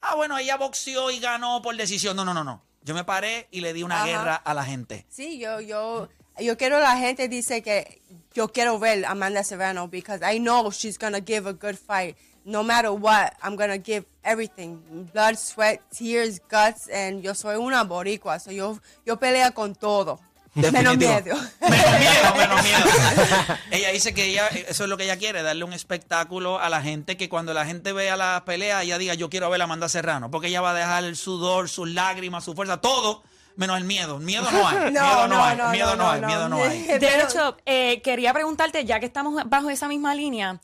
ah, 0.00 0.14
bueno, 0.14 0.38
ella 0.38 0.56
boxeó 0.56 1.10
y 1.10 1.18
ganó 1.18 1.62
por 1.62 1.76
decisión. 1.76 2.16
No, 2.16 2.24
no, 2.24 2.32
no, 2.34 2.44
no. 2.44 2.62
Yo 2.82 2.94
me 2.94 3.02
paré 3.04 3.48
y 3.50 3.60
le 3.60 3.72
di 3.72 3.82
una 3.82 3.96
Ajá. 3.96 4.06
guerra 4.06 4.34
a 4.36 4.54
la 4.54 4.64
gente. 4.64 5.04
Sí, 5.08 5.38
yo, 5.38 5.60
yo, 5.60 6.08
yo 6.38 6.56
quiero 6.56 6.78
la 6.78 6.96
gente 6.96 7.26
dice 7.28 7.62
que 7.62 8.00
yo 8.32 8.48
quiero 8.52 8.78
ver 8.78 9.04
a 9.04 9.10
Amanda 9.10 9.42
Serrano 9.42 9.88
because 9.88 10.20
I 10.22 10.38
know 10.38 10.70
she's 10.70 10.96
gonna 10.98 11.20
give 11.20 11.48
a 11.48 11.52
good 11.52 11.76
fight. 11.76 12.16
No 12.44 12.62
matter 12.62 12.90
what, 12.92 13.32
I'm 13.42 13.56
gonna 13.56 13.78
give 13.78 14.06
everything, 14.22 14.78
blood, 15.12 15.34
sweat, 15.36 15.80
tears, 15.90 16.40
guts, 16.48 16.88
and 16.88 17.20
yo 17.24 17.34
soy 17.34 17.56
una 17.56 17.82
boricua, 17.82 18.38
so 18.38 18.52
yo, 18.52 18.78
yo 19.04 19.16
peleo 19.18 19.52
con 19.52 19.74
todo. 19.74 20.20
Menos 20.56 20.96
miedo. 20.96 21.36
Menos 21.60 21.98
miedo, 21.98 22.34
menos 22.36 22.62
miedo. 22.62 23.58
ella 23.70 23.90
dice 23.90 24.14
que 24.14 24.24
ella, 24.24 24.48
eso 24.48 24.84
es 24.84 24.90
lo 24.90 24.96
que 24.96 25.04
ella 25.04 25.18
quiere, 25.18 25.42
darle 25.42 25.64
un 25.64 25.74
espectáculo 25.74 26.58
a 26.58 26.70
la 26.70 26.80
gente, 26.80 27.18
que 27.18 27.28
cuando 27.28 27.52
la 27.52 27.66
gente 27.66 27.92
vea 27.92 28.16
la 28.16 28.42
pelea, 28.46 28.82
ella 28.82 28.96
diga, 28.96 29.14
yo 29.14 29.28
quiero 29.28 29.50
ver 29.50 29.60
a 29.60 29.64
Amanda 29.64 29.88
Serrano, 29.88 30.30
porque 30.30 30.48
ella 30.48 30.62
va 30.62 30.70
a 30.70 30.74
dejar 30.74 31.04
el 31.04 31.16
sudor, 31.16 31.68
sus 31.68 31.90
lágrimas, 31.90 32.44
su 32.44 32.54
fuerza, 32.54 32.78
todo, 32.78 33.22
menos 33.56 33.76
el 33.76 33.84
miedo. 33.84 34.18
Miedo 34.18 34.50
no 34.50 34.66
hay, 34.66 34.76
miedo 34.92 35.28
no, 35.28 35.44
hay, 35.44 35.56
miedo 35.72 35.96
no, 35.96 36.10
hay, 36.10 36.20
miedo 36.22 36.48
no 36.48 36.62
hay. 36.62 36.82
De 36.98 37.20
hecho, 37.22 37.58
eh, 37.66 38.00
quería 38.02 38.32
preguntarte, 38.32 38.84
ya 38.86 38.98
que 38.98 39.06
estamos 39.06 39.42
bajo 39.46 39.68
esa 39.68 39.88
misma 39.88 40.14
línea, 40.14 40.58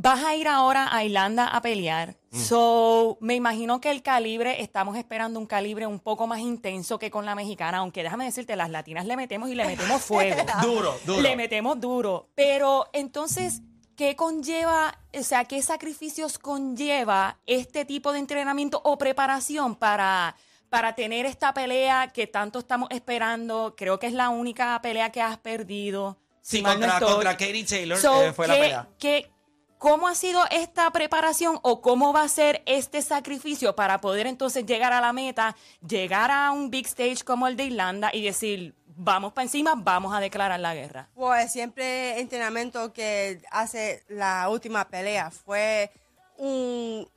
vas 0.00 0.22
a 0.22 0.36
ir 0.36 0.46
ahora 0.46 0.94
a 0.94 1.02
Irlanda 1.02 1.48
a 1.48 1.60
pelear. 1.60 2.16
So, 2.32 3.18
me 3.20 3.34
imagino 3.34 3.80
que 3.80 3.90
el 3.90 4.00
calibre, 4.02 4.62
estamos 4.62 4.96
esperando 4.96 5.40
un 5.40 5.46
calibre 5.46 5.86
un 5.86 5.98
poco 5.98 6.28
más 6.28 6.38
intenso 6.38 6.98
que 7.00 7.10
con 7.10 7.26
la 7.26 7.34
mexicana, 7.34 7.78
aunque 7.78 8.04
déjame 8.04 8.26
decirte, 8.26 8.54
las 8.54 8.70
latinas 8.70 9.06
le 9.06 9.16
metemos 9.16 9.48
y 9.50 9.56
le 9.56 9.64
metemos 9.64 10.00
fuego. 10.04 10.36
Duro, 10.62 10.94
duro. 11.04 11.20
Le 11.20 11.34
metemos 11.34 11.80
duro. 11.80 12.28
Pero 12.36 12.86
entonces, 12.92 13.62
¿qué 13.96 14.14
conlleva, 14.14 14.96
o 15.18 15.22
sea, 15.24 15.46
qué 15.46 15.60
sacrificios 15.62 16.38
conlleva 16.38 17.38
este 17.46 17.84
tipo 17.84 18.12
de 18.12 18.20
entrenamiento 18.20 18.80
o 18.84 18.98
preparación 18.98 19.74
para, 19.74 20.36
para 20.70 20.94
tener 20.94 21.26
esta 21.26 21.52
pelea 21.54 22.12
que 22.14 22.28
tanto 22.28 22.60
estamos 22.60 22.88
esperando? 22.92 23.74
Creo 23.76 23.98
que 23.98 24.06
es 24.06 24.12
la 24.12 24.28
única 24.28 24.80
pelea 24.80 25.10
que 25.10 25.22
has 25.22 25.38
perdido. 25.38 26.18
Sí, 26.40 26.58
si 26.58 26.62
mal 26.62 26.78
no 26.78 26.86
contra, 26.88 27.06
contra 27.08 27.32
Katie 27.32 27.64
Taylor 27.64 27.98
So, 27.98 28.22
eh, 28.22 28.32
fue 28.32 28.46
la 28.46 28.54
¿qué- 28.54 28.60
pelea. 28.60 28.88
qué- 28.98 29.30
¿Cómo 29.78 30.08
ha 30.08 30.16
sido 30.16 30.42
esta 30.50 30.90
preparación 30.90 31.60
o 31.62 31.80
cómo 31.80 32.12
va 32.12 32.22
a 32.22 32.28
ser 32.28 32.62
este 32.66 33.00
sacrificio 33.00 33.76
para 33.76 34.00
poder 34.00 34.26
entonces 34.26 34.66
llegar 34.66 34.92
a 34.92 35.00
la 35.00 35.12
meta, 35.12 35.56
llegar 35.86 36.32
a 36.32 36.50
un 36.50 36.68
big 36.68 36.86
stage 36.86 37.22
como 37.24 37.46
el 37.46 37.56
de 37.56 37.64
Irlanda 37.64 38.10
y 38.12 38.24
decir, 38.24 38.74
vamos 38.86 39.32
para 39.32 39.44
encima, 39.44 39.74
vamos 39.76 40.12
a 40.12 40.18
declarar 40.18 40.58
la 40.58 40.74
guerra? 40.74 41.08
Pues 41.14 41.52
siempre 41.52 42.18
entrenamiento 42.18 42.92
que 42.92 43.40
hace 43.52 44.02
la 44.08 44.48
última 44.48 44.88
pelea 44.88 45.30
fue 45.30 45.92
un, 46.36 47.08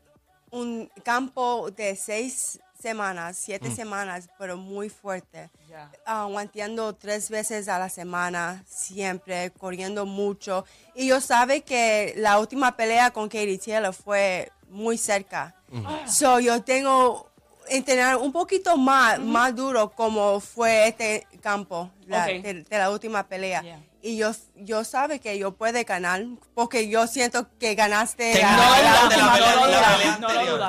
un 0.51 0.91
campo 1.03 1.71
de 1.71 1.95
seis 1.95 2.59
semanas, 2.81 3.37
siete 3.37 3.73
semanas, 3.73 4.29
pero 4.37 4.57
muy 4.57 4.89
fuerte. 4.89 5.49
Aguantando 6.05 6.93
tres 6.93 7.29
veces 7.29 7.67
a 7.67 7.79
la 7.79 7.89
semana, 7.89 8.63
siempre, 8.67 9.51
corriendo 9.51 10.05
mucho. 10.05 10.65
Y 10.95 11.07
yo 11.07 11.21
sabe 11.21 11.61
que 11.61 12.13
la 12.17 12.39
última 12.39 12.75
pelea 12.75 13.11
con 13.11 13.29
Katie 13.29 13.57
Taylor 13.57 13.93
fue 13.93 14.51
muy 14.69 14.97
cerca. 14.97 15.55
So 16.05 16.39
yo 16.39 16.61
tengo 16.63 17.30
entrenar 17.77 18.17
un 18.17 18.31
poquito 18.31 18.77
más, 18.77 19.19
más 19.19 19.55
duro 19.55 19.89
como 19.91 20.39
fue 20.39 20.87
este 20.89 21.27
campo 21.41 21.89
la- 22.07 22.25
de, 22.41 22.63
de 22.63 22.77
la 22.77 22.89
última 22.89 23.23
pelea. 23.27 23.61
Yeah. 23.61 23.79
Y 24.03 24.17
yo, 24.17 24.31
yo 24.55 24.83
sabe 24.83 25.19
que 25.19 25.37
yo 25.37 25.51
puede 25.51 25.83
ganar 25.83 26.23
porque 26.55 26.89
yo 26.89 27.05
siento 27.05 27.47
que 27.59 27.75
ganaste 27.75 28.33
la 28.41 28.49
pelea 28.49 28.81
la 29.67 29.77
la 29.77 30.07
anterior. 30.31 30.59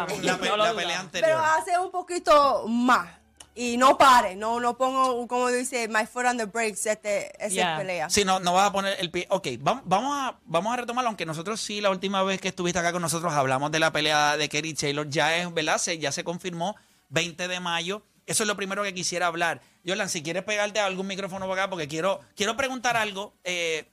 Pero 1.29 1.39
hace 1.39 1.79
un 1.79 1.91
poquito 1.91 2.65
más. 2.69 3.09
Y 3.55 3.77
no 3.77 3.99
pare, 3.99 4.35
no, 4.35 4.61
no 4.61 4.79
pongo, 4.79 5.27
como 5.29 5.49
dice, 5.49 5.87
my 5.89 6.07
foot 6.07 6.25
on 6.25 6.39
the 6.39 6.47
brakes, 6.47 6.87
este, 6.87 7.27
esa 7.39 7.55
Yeah. 7.55 7.77
pelea. 7.79 8.09
Si 8.11 8.25
no, 8.25 8.41
no 8.41 8.55
vas 8.55 8.71
a 8.71 8.73
poner 8.73 8.97
el 8.99 9.11
pie. 9.11 9.27
Ok, 9.29 9.47
vam- 9.61 9.83
vamos 9.85 10.17
a, 10.17 10.39
vamos 10.47 10.73
a 10.73 10.77
retomarlo, 10.79 11.09
aunque 11.09 11.27
nosotros 11.27 11.61
sí, 11.61 11.83
la 11.83 11.91
última 11.91 12.23
vez 12.23 12.41
que 12.41 12.49
estuviste 12.49 12.79
acá 12.79 12.93
con 12.93 13.03
nosotros 13.03 13.33
hablamos 13.35 13.71
de 13.71 13.79
la 13.79 13.93
pelea 13.93 14.39
de 14.39 14.49
Kerry 14.49 14.73
Taylor. 14.73 15.07
Ya 15.11 15.37
es, 15.37 15.53
¿verdad? 15.53 15.77
Se, 15.77 15.99
ya 15.99 16.13
se 16.13 16.25
confirmó, 16.25 16.77
20 17.11 17.47
de 17.47 17.61
mayo. 17.61 18.03
Eso 18.25 18.45
es 18.45 18.47
lo 18.47 18.57
primero 18.57 18.83
que 18.85 18.95
quisiera 18.95 19.27
hablar. 19.27 19.61
Yolan, 19.85 20.09
si 20.09 20.23
quieres 20.23 20.45
pegarte 20.45 20.81
a 20.81 20.87
algún 20.87 21.07
micrófono 21.07 21.47
para 21.47 21.63
acá, 21.65 21.71
porque 21.71 21.89
quiero, 21.89 22.21
quiero 22.35 22.57
preguntar 22.57 22.97
algo. 22.97 23.35
Eh, 23.45 23.87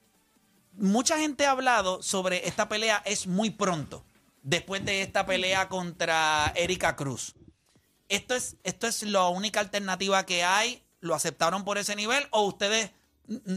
mucha 0.73 1.17
gente 1.17 1.45
ha 1.45 1.51
hablado 1.51 2.01
sobre 2.01 2.47
esta 2.47 2.69
pelea, 2.69 3.01
es 3.05 3.27
muy 3.27 3.49
pronto, 3.49 4.05
después 4.43 4.85
de 4.85 5.01
esta 5.01 5.25
pelea 5.25 5.67
contra 5.67 6.53
Erika 6.55 6.95
Cruz. 6.95 7.35
¿Esto 8.09 8.35
es, 8.35 8.57
¿Esto 8.63 8.87
es 8.87 9.03
la 9.03 9.27
única 9.27 9.59
alternativa 9.59 10.25
que 10.25 10.43
hay? 10.43 10.83
¿Lo 10.99 11.15
aceptaron 11.15 11.63
por 11.63 11.77
ese 11.77 11.95
nivel? 11.95 12.27
¿O 12.31 12.43
ustedes 12.43 12.91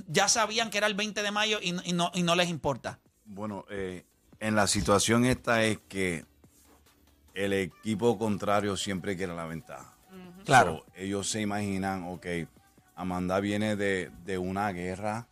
ya 0.07 0.29
sabían 0.29 0.71
que 0.71 0.79
era 0.79 0.87
el 0.87 0.95
20 0.95 1.23
de 1.23 1.31
mayo 1.31 1.59
y, 1.61 1.75
y 1.89 1.93
no, 1.93 2.11
y 2.15 2.23
no 2.23 2.37
les 2.37 2.49
importa? 2.49 3.01
Bueno, 3.25 3.65
eh, 3.71 4.05
en 4.39 4.55
la 4.55 4.67
situación 4.67 5.25
esta 5.25 5.63
es 5.65 5.79
que 5.89 6.25
el 7.35 7.53
equipo 7.55 8.19
contrario 8.19 8.77
siempre 8.77 9.17
quiere 9.17 9.35
la 9.35 9.47
ventaja. 9.47 9.95
Claro. 10.45 10.85
So, 10.85 10.93
ellos 10.97 11.31
se 11.31 11.41
imaginan, 11.41 12.05
ok, 12.05 12.27
Amanda 12.95 13.41
viene 13.41 13.77
de, 13.77 14.11
de 14.25 14.39
una 14.39 14.71
guerra, 14.73 15.27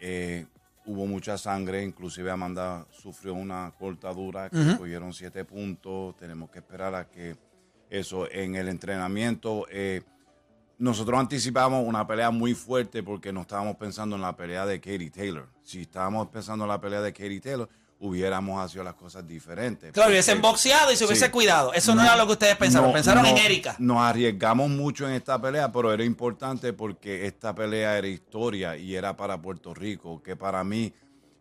eh, 0.00 0.46
hubo 0.86 1.06
mucha 1.06 1.38
sangre, 1.38 1.84
inclusive 1.84 2.30
Amanda 2.30 2.86
sufrió 2.90 3.34
una 3.34 3.72
cortadura 3.78 4.50
que 4.50 4.76
cogieron 4.76 5.12
siete 5.12 5.44
puntos, 5.44 6.16
tenemos 6.16 6.50
que 6.50 6.58
esperar 6.58 6.94
a 6.94 7.08
que 7.08 7.36
eso. 7.90 8.30
En 8.30 8.54
el 8.54 8.68
entrenamiento, 8.68 9.66
eh, 9.70 10.02
nosotros 10.78 11.20
anticipamos 11.20 11.86
una 11.86 12.06
pelea 12.06 12.30
muy 12.30 12.54
fuerte 12.54 13.02
porque 13.02 13.32
no 13.32 13.42
estábamos 13.42 13.76
pensando 13.76 14.16
en 14.16 14.22
la 14.22 14.34
pelea 14.34 14.64
de 14.64 14.80
Katie 14.80 15.10
Taylor. 15.10 15.48
Si 15.62 15.82
estábamos 15.82 16.28
pensando 16.28 16.64
en 16.64 16.68
la 16.70 16.80
pelea 16.80 17.02
de 17.02 17.12
Katie 17.12 17.40
Taylor, 17.40 17.68
hubiéramos 17.98 18.72
hecho 18.72 18.82
las 18.82 18.94
cosas 18.94 19.26
diferentes. 19.28 19.92
Claro, 19.92 20.10
hubiesen 20.10 20.40
boxeado 20.40 20.90
y 20.90 20.96
se 20.96 21.04
hubiese 21.04 21.26
Sí. 21.26 21.30
cuidado. 21.30 21.74
Eso 21.74 21.94
no, 21.94 22.02
era 22.02 22.16
lo 22.16 22.24
que 22.26 22.32
ustedes 22.32 22.56
pensaron. 22.56 22.88
No, 22.88 22.94
pensaron 22.94 23.26
en 23.26 23.36
Erika. 23.36 23.76
Nos 23.78 23.98
arriesgamos 23.98 24.70
mucho 24.70 25.06
en 25.06 25.12
esta 25.12 25.38
pelea, 25.38 25.70
pero 25.70 25.92
era 25.92 26.02
importante 26.02 26.72
porque 26.72 27.26
esta 27.26 27.54
pelea 27.54 27.98
era 27.98 28.08
historia 28.08 28.74
y 28.78 28.94
era 28.96 29.14
para 29.14 29.42
Puerto 29.42 29.74
Rico, 29.74 30.22
que 30.22 30.34
para 30.34 30.64
mí 30.64 30.94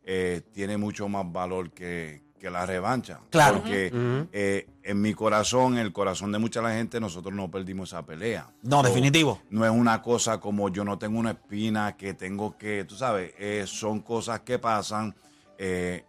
eh, 0.04 0.42
tiene 0.52 0.76
mucho 0.76 1.08
más 1.08 1.32
valor 1.32 1.72
que, 1.72 2.24
que 2.40 2.50
la 2.50 2.66
revancha. 2.66 3.20
Claro. 3.30 3.60
Porque 3.60 3.92
eh, 4.34 4.68
en 4.84 5.02
mi 5.02 5.14
corazón, 5.14 5.74
en 5.74 5.80
el 5.80 5.94
corazón 5.94 6.32
de 6.32 6.40
mucha 6.40 6.62
la 6.62 6.72
gente, 6.74 7.00
nosotros 7.00 7.34
no 7.36 7.52
perdimos 7.52 7.90
esa 7.90 8.04
pelea. 8.06 8.48
No, 8.64 8.82
definitivo. 8.82 9.40
No 9.50 9.66
es 9.66 9.72
una 9.72 10.02
cosa 10.02 10.40
como 10.40 10.70
yo 10.70 10.84
no 10.84 10.98
tengo 10.98 11.20
una 11.20 11.32
espina 11.32 11.96
que 11.96 12.14
tengo 12.16 12.58
que, 12.58 12.86
tú 12.86 12.96
sabes, 12.96 13.34
eh, 13.38 13.66
son 13.68 14.00
cosas 14.00 14.40
que 14.40 14.58
pasan. 14.58 15.14
eh, 15.58 16.06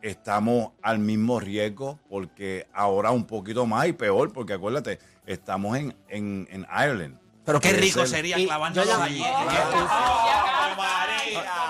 estamos 0.00 0.72
al 0.82 0.98
mismo 0.98 1.38
riesgo 1.38 2.00
porque 2.08 2.66
ahora 2.74 3.12
un 3.12 3.24
poquito 3.24 3.66
más 3.66 3.86
y 3.86 3.92
peor, 3.92 4.32
porque 4.32 4.52
acuérdate, 4.54 4.98
estamos 5.26 5.78
en, 5.78 5.94
en, 6.08 6.48
en 6.50 6.66
Ireland. 6.76 7.18
Pero 7.44 7.60
qué 7.60 7.72
rico 7.72 8.06
sería 8.06 8.38
Y 8.38 8.46
clavándolo 8.46 8.86
yo 8.86 8.92
ya- 8.98 9.04
allí. 9.04 9.24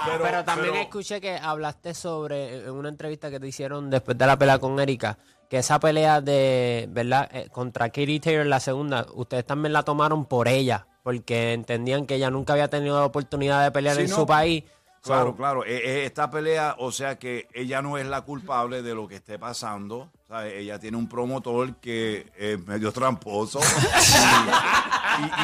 Pero, 0.04 0.24
pero- 0.24 0.44
también 0.44 0.72
pero- 0.72 0.82
escuché 0.82 1.20
que 1.20 1.36
hablaste 1.36 1.94
sobre, 1.94 2.64
en 2.64 2.70
una 2.72 2.88
entrevista 2.88 3.30
que 3.30 3.38
te 3.38 3.46
hicieron 3.46 3.88
después 3.88 4.18
de 4.18 4.26
la 4.26 4.36
pelea 4.36 4.58
con 4.58 4.78
Erika, 4.80 5.16
que 5.48 5.58
esa 5.58 5.78
pelea 5.78 6.20
de, 6.20 6.86
¿verdad? 6.90 7.28
Eh, 7.32 7.48
contra 7.52 7.88
Katie 7.88 8.18
Taylor, 8.20 8.46
la 8.46 8.58
segunda, 8.60 9.06
ustedes 9.14 9.46
también 9.46 9.72
la 9.72 9.82
tomaron 9.84 10.24
por 10.26 10.48
ella, 10.48 10.86
porque 11.04 11.52
entendían 11.52 12.06
que 12.06 12.16
ella 12.16 12.30
nunca 12.30 12.54
había 12.54 12.68
tenido 12.68 12.98
la 12.98 13.06
oportunidad 13.06 13.62
de 13.62 13.70
pelear 13.70 13.98
en 13.98 14.10
no. 14.10 14.16
su 14.16 14.26
país. 14.26 14.64
Claro, 15.02 15.30
So, 15.30 15.36
claro. 15.36 15.64
Eh, 15.64 15.80
eh, 15.84 16.04
esta 16.04 16.30
pelea, 16.30 16.76
o 16.78 16.92
sea 16.92 17.18
que 17.18 17.48
ella 17.54 17.82
no 17.82 17.98
es 17.98 18.06
la 18.06 18.20
culpable 18.22 18.82
de 18.82 18.94
lo 18.94 19.08
que 19.08 19.16
esté 19.16 19.36
pasando. 19.38 20.10
Ella 20.40 20.78
tiene 20.78 20.96
un 20.96 21.08
promotor 21.08 21.76
que 21.76 22.32
es 22.36 22.66
medio 22.66 22.90
tramposo 22.92 23.60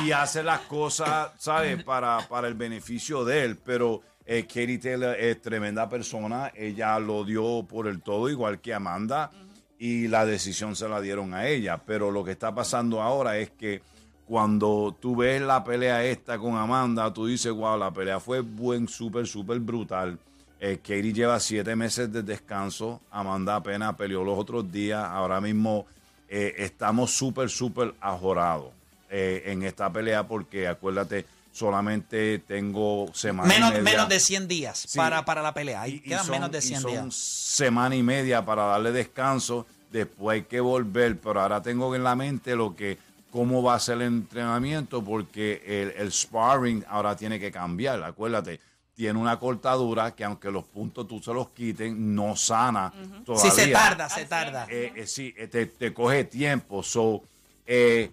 y 0.03 0.13
hace 0.13 0.43
las 0.43 0.61
cosas, 0.61 1.33
¿sabes? 1.39 1.83
Para, 1.85 2.27
para 2.29 2.49
el 2.49 2.55
beneficio 2.55 3.25
de 3.25 3.45
él. 3.45 3.57
Pero 3.57 4.01
eh, 4.25 4.45
Katie 4.45 4.79
Taylor 4.79 5.15
es 5.19 5.41
tremenda 5.43 5.89
persona. 5.89 6.53
Ella 6.55 6.99
lo 6.99 7.25
dio 7.25 7.67
por 7.69 7.87
el 7.87 8.01
todo, 8.01 8.29
igual 8.29 8.61
que 8.61 8.73
Amanda. 8.73 9.31
Y 9.79 10.09
la 10.09 10.25
decisión 10.27 10.75
se 10.75 10.89
la 10.89 11.01
dieron 11.01 11.35
a 11.35 11.47
ella. 11.47 11.83
Pero 11.85 12.11
lo 12.11 12.25
que 12.25 12.33
está 12.33 12.55
pasando 12.55 13.03
ahora 13.03 13.39
es 13.39 13.51
que 13.51 13.83
cuando 14.25 14.97
tú 15.01 15.17
ves 15.17 15.41
la 15.41 15.65
pelea 15.65 16.05
esta 16.05 16.39
con 16.39 16.57
Amanda, 16.57 17.13
tú 17.13 17.27
dices, 17.27 17.53
wow, 17.53 17.79
la 17.79 17.91
pelea 17.91 18.21
fue 18.21 18.41
buen, 18.41 18.89
súper, 18.89 19.27
súper 19.27 19.61
brutal. 19.61 20.19
Eh, 20.61 20.79
Katie 20.83 21.13
lleva 21.13 21.39
siete 21.41 21.77
meses 21.77 22.13
de 22.13 22.23
descanso. 22.23 23.01
Amanda 23.11 23.57
apenas 23.57 23.95
peleó 23.95 24.25
los 24.25 24.39
otros 24.39 24.71
días. 24.71 25.05
Ahora 25.05 25.41
mismo 25.41 25.87
eh, 26.29 26.55
estamos 26.59 27.13
súper, 27.13 27.49
súper 27.49 27.95
ajorados 28.01 28.71
eh, 29.11 29.45
en 29.47 29.63
esta 29.63 29.91
pelea 29.93 30.27
porque 30.27 30.67
acuérdate, 30.67 31.25
solamente 31.53 32.41
tengo 32.41 33.09
semanas. 33.15 33.55
Menos, 33.55 33.81
menos 33.83 34.09
de 34.09 34.19
100 34.21 34.49
días 34.49 34.79
Sí. 34.89 34.99
para, 34.99 35.25
para 35.25 35.43
la 35.43 35.55
pelea. 35.55 35.83
Ahí 35.83 35.93
Y- 35.93 35.97
y 35.97 36.01
quedan 36.01 36.25
son- 36.25 36.33
menos 36.33 36.51
de 36.51 36.59
y 36.59 36.63
100 36.63 36.81
son 36.81 36.91
días. 36.91 37.15
semana 37.15 37.95
y 37.97 38.03
media 38.03 38.45
para 38.45 38.65
darle 38.65 38.93
descanso. 38.93 39.67
Después 39.93 40.35
hay 40.35 40.43
que 40.43 40.61
volver, 40.61 41.19
pero 41.19 41.41
ahora 41.41 41.63
tengo 41.63 41.95
en 41.95 42.05
la 42.05 42.15
mente 42.17 42.55
lo 42.57 42.75
que 42.77 42.99
cómo 43.31 43.63
va 43.63 43.75
a 43.75 43.81
ser 43.81 43.97
el 43.97 44.03
entrenamiento 44.03 45.03
porque 45.05 45.63
el, 45.67 45.91
el 46.03 46.13
sparring 46.13 46.85
ahora 46.89 47.15
tiene 47.17 47.39
que 47.39 47.51
cambiar. 47.53 48.03
Acuérdate, 48.03 48.61
tiene 48.99 49.17
una 49.17 49.39
cortadura 49.39 50.13
que 50.13 50.25
aunque 50.25 50.51
los 50.51 50.65
puntos 50.65 51.07
tú 51.07 51.21
se 51.23 51.33
los 51.33 51.51
quiten, 51.51 52.17
no 52.17 52.35
sana 52.35 52.93
Si 52.93 53.25
todavía. 53.25 53.51
se 53.53 53.67
tarda, 53.69 54.09
se 54.09 54.25
tarda. 54.25 54.67
Eh, 54.69 54.93
eh, 54.97 55.07
sí, 55.07 55.33
eh, 55.39 55.47
te, 55.47 55.67
te 55.67 55.95
coge 55.95 56.25
tiempo. 56.25 56.83
So, 56.83 57.23
eh, 57.65 58.11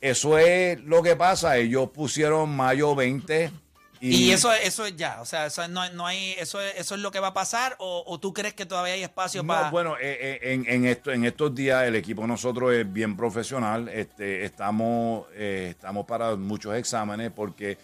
eso 0.00 0.38
es 0.38 0.80
lo 0.84 1.02
que 1.02 1.16
pasa. 1.16 1.58
Ellos 1.58 1.90
pusieron 1.90 2.48
mayo 2.56 2.94
20 2.94 3.50
y, 4.00 4.16
Y 4.28 4.30
eso, 4.30 4.50
eso 4.54 4.86
es 4.86 4.96
ya, 4.96 5.20
o 5.20 5.26
sea, 5.26 5.44
eso 5.44 5.68
no, 5.68 5.86
no 5.90 6.06
hay, 6.06 6.32
eso 6.38 6.58
es, 6.62 6.74
eso 6.78 6.94
es 6.94 7.02
lo 7.02 7.10
que 7.10 7.20
va 7.20 7.26
a 7.28 7.34
pasar, 7.34 7.76
o, 7.78 8.02
o 8.06 8.18
tú 8.18 8.32
crees 8.32 8.54
que 8.54 8.64
todavía 8.64 8.94
hay 8.94 9.02
espacio 9.02 9.42
No, 9.42 9.48
para. 9.48 9.70
bueno, 9.70 9.96
eh, 10.00 10.38
eh, 10.40 10.54
en, 10.54 10.64
en, 10.66 10.86
esto, 10.86 11.12
en 11.12 11.26
estos 11.26 11.54
días 11.54 11.84
el 11.86 11.94
equipo 11.96 12.22
de 12.22 12.28
nosotros 12.28 12.72
es 12.72 12.90
bien 12.90 13.14
profesional. 13.14 13.90
Este, 13.90 14.46
estamos, 14.46 15.26
eh, 15.34 15.66
estamos 15.72 16.06
para 16.06 16.34
muchos 16.36 16.74
exámenes 16.74 17.30
porque 17.30 17.76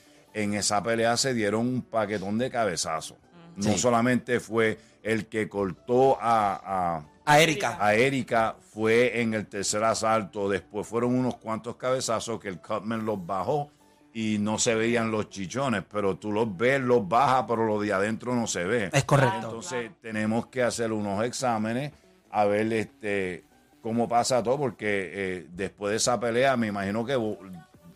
en 0.43 0.55
esa 0.55 0.83
pelea 0.83 1.17
se 1.17 1.33
dieron 1.35 1.67
un 1.67 1.83
paquetón 1.83 2.37
de 2.39 2.51
cabezazos. 2.51 3.17
No 3.57 3.63
Sí. 3.73 3.79
solamente 3.79 4.39
fue 4.39 4.79
el 5.03 5.27
que 5.27 5.49
cortó 5.49 6.19
a, 6.21 7.03
a 7.25 7.41
Erika. 7.41 7.79
a 7.81 7.95
Erika, 7.95 8.57
fue 8.61 9.21
en 9.23 9.33
el 9.35 9.47
tercer 9.47 9.83
asalto. 9.83 10.49
Después 10.49 10.87
fueron 10.87 11.15
unos 11.19 11.37
cuantos 11.37 11.77
cabezazos 11.77 12.39
que 12.39 12.49
el 12.49 12.61
Cutman 12.61 13.07
los 13.07 13.25
bajó 13.25 13.71
y 14.13 14.37
no 14.39 14.59
se 14.59 14.75
veían 14.75 15.11
los 15.11 15.31
chichones, 15.31 15.85
pero 15.91 16.17
tú 16.17 16.33
los 16.33 16.55
ves, 16.57 16.81
los 16.81 17.09
baja, 17.09 17.47
pero 17.47 17.65
lo 17.67 17.81
de 17.81 17.93
adentro 17.95 18.35
no 18.35 18.47
se 18.47 18.65
ve. 18.65 18.91
Es 18.93 19.05
correcto. 19.05 19.37
Entonces 19.47 19.91
tenemos 20.03 20.47
que 20.49 20.63
hacer 20.63 20.93
unos 20.93 21.25
exámenes 21.25 21.93
a 22.31 22.45
ver 22.45 22.71
este 22.75 23.45
cómo 23.81 24.09
pasa 24.09 24.43
todo, 24.43 24.59
porque 24.59 25.11
eh, 25.15 25.47
después 25.51 25.93
de 25.93 25.97
esa 25.99 26.19
pelea 26.19 26.57
me 26.57 26.67
imagino 26.67 27.05
que 27.07 27.17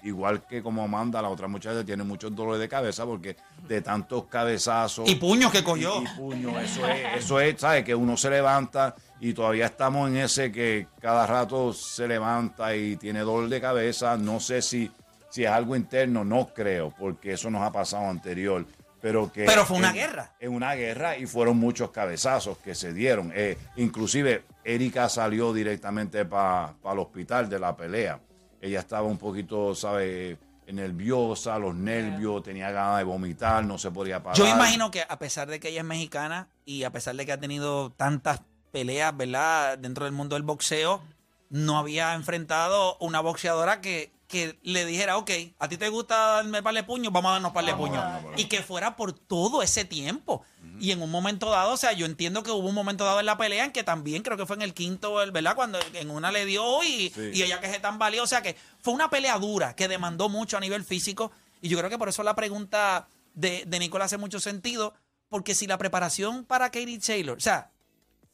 igual 0.02 0.42
que 0.46 0.62
como 0.62 0.82
Amanda, 0.82 1.20
la 1.22 1.28
otra 1.28 1.48
muchacha 1.48 1.84
tiene 1.84 2.02
muchos 2.04 2.34
dolores 2.34 2.60
de 2.60 2.68
cabeza 2.68 3.04
porque 3.04 3.36
de 3.68 3.82
tantos 3.82 4.24
cabezazos 4.26 5.08
Y 5.08 5.14
puños 5.16 5.50
que 5.52 5.62
cogió. 5.62 6.00
y, 6.00 6.04
y 6.04 6.08
puños, 6.16 6.54
eso 6.62 6.86
es, 6.88 7.16
eso 7.24 7.40
es, 7.40 7.60
¿sabes? 7.60 7.84
Que 7.84 7.94
uno 7.94 8.16
se 8.16 8.30
levanta 8.30 8.94
y 9.20 9.32
todavía 9.34 9.66
estamos 9.66 10.08
en 10.08 10.16
ese 10.18 10.50
que 10.50 10.86
cada 11.00 11.26
rato 11.26 11.72
se 11.72 12.08
levanta 12.08 12.74
y 12.74 12.96
tiene 12.96 13.20
dolor 13.20 13.48
de 13.48 13.60
cabeza. 13.60 14.16
No 14.16 14.40
sé 14.40 14.62
si, 14.62 14.90
si 15.28 15.44
es 15.44 15.50
algo 15.50 15.76
interno, 15.76 16.24
no 16.24 16.48
creo, 16.54 16.92
porque 16.98 17.32
eso 17.32 17.50
nos 17.50 17.62
ha 17.62 17.70
pasado 17.72 18.08
anterior. 18.08 18.64
Pero, 19.02 19.32
que 19.32 19.44
Pero 19.46 19.64
fue 19.64 19.78
una 19.78 19.88
en- 19.88 19.94
guerra. 19.94 20.32
En 20.40 20.52
una 20.52 20.74
guerra 20.74 21.16
y 21.16 21.24
fueron 21.26 21.56
muchos 21.56 21.90
cabezazos 21.90 22.58
que 22.58 22.74
se 22.74 22.92
dieron. 22.92 23.32
Eh, 23.34 23.56
inclusive, 23.76 24.42
Erika 24.62 25.08
salió 25.08 25.54
directamente 25.54 26.26
para 26.26 26.74
el 26.90 26.98
hospital 26.98 27.48
de 27.48 27.58
la 27.58 27.74
pelea. 27.74 28.20
Ella 28.60 28.80
estaba 28.80 29.06
un 29.06 29.18
poquito, 29.18 29.74
¿sabes? 29.74 30.38
nerviosa, 30.72 31.58
los 31.58 31.74
nervios, 31.74 32.42
tenía 32.42 32.70
ganas 32.70 32.98
de 32.98 33.04
vomitar, 33.04 33.64
no 33.64 33.78
se 33.78 33.90
podía 33.90 34.22
parar. 34.22 34.38
Yo 34.38 34.46
imagino 34.46 34.90
que 34.90 35.02
a 35.08 35.18
pesar 35.18 35.48
de 35.48 35.60
que 35.60 35.68
ella 35.68 35.80
es 35.80 35.86
mexicana 35.86 36.48
y 36.64 36.84
a 36.84 36.90
pesar 36.90 37.16
de 37.16 37.26
que 37.26 37.32
ha 37.32 37.40
tenido 37.40 37.90
tantas 37.90 38.42
peleas, 38.70 39.16
¿verdad? 39.16 39.78
Dentro 39.78 40.04
del 40.04 40.14
mundo 40.14 40.36
del 40.36 40.42
boxeo, 40.42 41.02
no 41.48 41.78
había 41.78 42.14
enfrentado 42.14 42.96
una 43.00 43.20
boxeadora 43.20 43.80
que, 43.80 44.12
que 44.30 44.58
le 44.62 44.86
dijera, 44.86 45.16
ok, 45.18 45.30
a 45.58 45.68
ti 45.68 45.76
te 45.76 45.88
gusta 45.88 46.16
darme 46.16 46.62
par 46.62 46.72
de 46.72 46.84
puños, 46.84 47.12
vamos 47.12 47.30
a 47.30 47.32
darnos 47.32 47.52
par 47.52 47.64
de 47.64 47.74
puños. 47.74 48.02
Y 48.36 48.44
que 48.44 48.62
fuera 48.62 48.94
por 48.96 49.12
todo 49.12 49.60
ese 49.62 49.84
tiempo. 49.84 50.44
Y 50.78 50.92
en 50.92 51.02
un 51.02 51.10
momento 51.10 51.50
dado, 51.50 51.72
o 51.72 51.76
sea, 51.76 51.92
yo 51.92 52.06
entiendo 52.06 52.42
que 52.42 52.50
hubo 52.50 52.68
un 52.68 52.74
momento 52.74 53.04
dado 53.04 53.20
en 53.20 53.26
la 53.26 53.36
pelea 53.36 53.64
en 53.66 53.72
que 53.72 53.82
también 53.84 54.22
creo 54.22 54.36
que 54.38 54.46
fue 54.46 54.56
en 54.56 54.62
el 54.62 54.72
quinto, 54.72 55.14
¿verdad? 55.14 55.54
Cuando 55.56 55.78
en 55.94 56.10
una 56.10 56.30
le 56.32 56.46
dio 56.46 56.82
y, 56.84 57.10
Sí. 57.10 57.30
y 57.34 57.42
ella 57.42 57.60
que 57.60 57.68
se 57.70 57.80
tambaleó. 57.80 58.22
O 58.22 58.26
sea 58.26 58.40
que 58.40 58.56
fue 58.80 58.94
una 58.94 59.10
pelea 59.10 59.36
dura 59.38 59.74
que 59.76 59.88
demandó 59.88 60.28
mucho 60.28 60.56
a 60.56 60.60
nivel 60.60 60.84
físico. 60.84 61.32
Y 61.60 61.68
yo 61.68 61.76
creo 61.76 61.90
que 61.90 61.98
por 61.98 62.08
eso 62.08 62.22
la 62.22 62.34
pregunta 62.34 63.08
de, 63.34 63.64
de 63.66 63.78
Nicole 63.78 64.04
hace 64.04 64.16
mucho 64.16 64.40
sentido. 64.40 64.94
Porque 65.28 65.54
si 65.54 65.66
la 65.66 65.76
preparación 65.76 66.44
para 66.44 66.70
Katie 66.70 66.98
Taylor, 66.98 67.36
o 67.36 67.40
sea, 67.40 67.70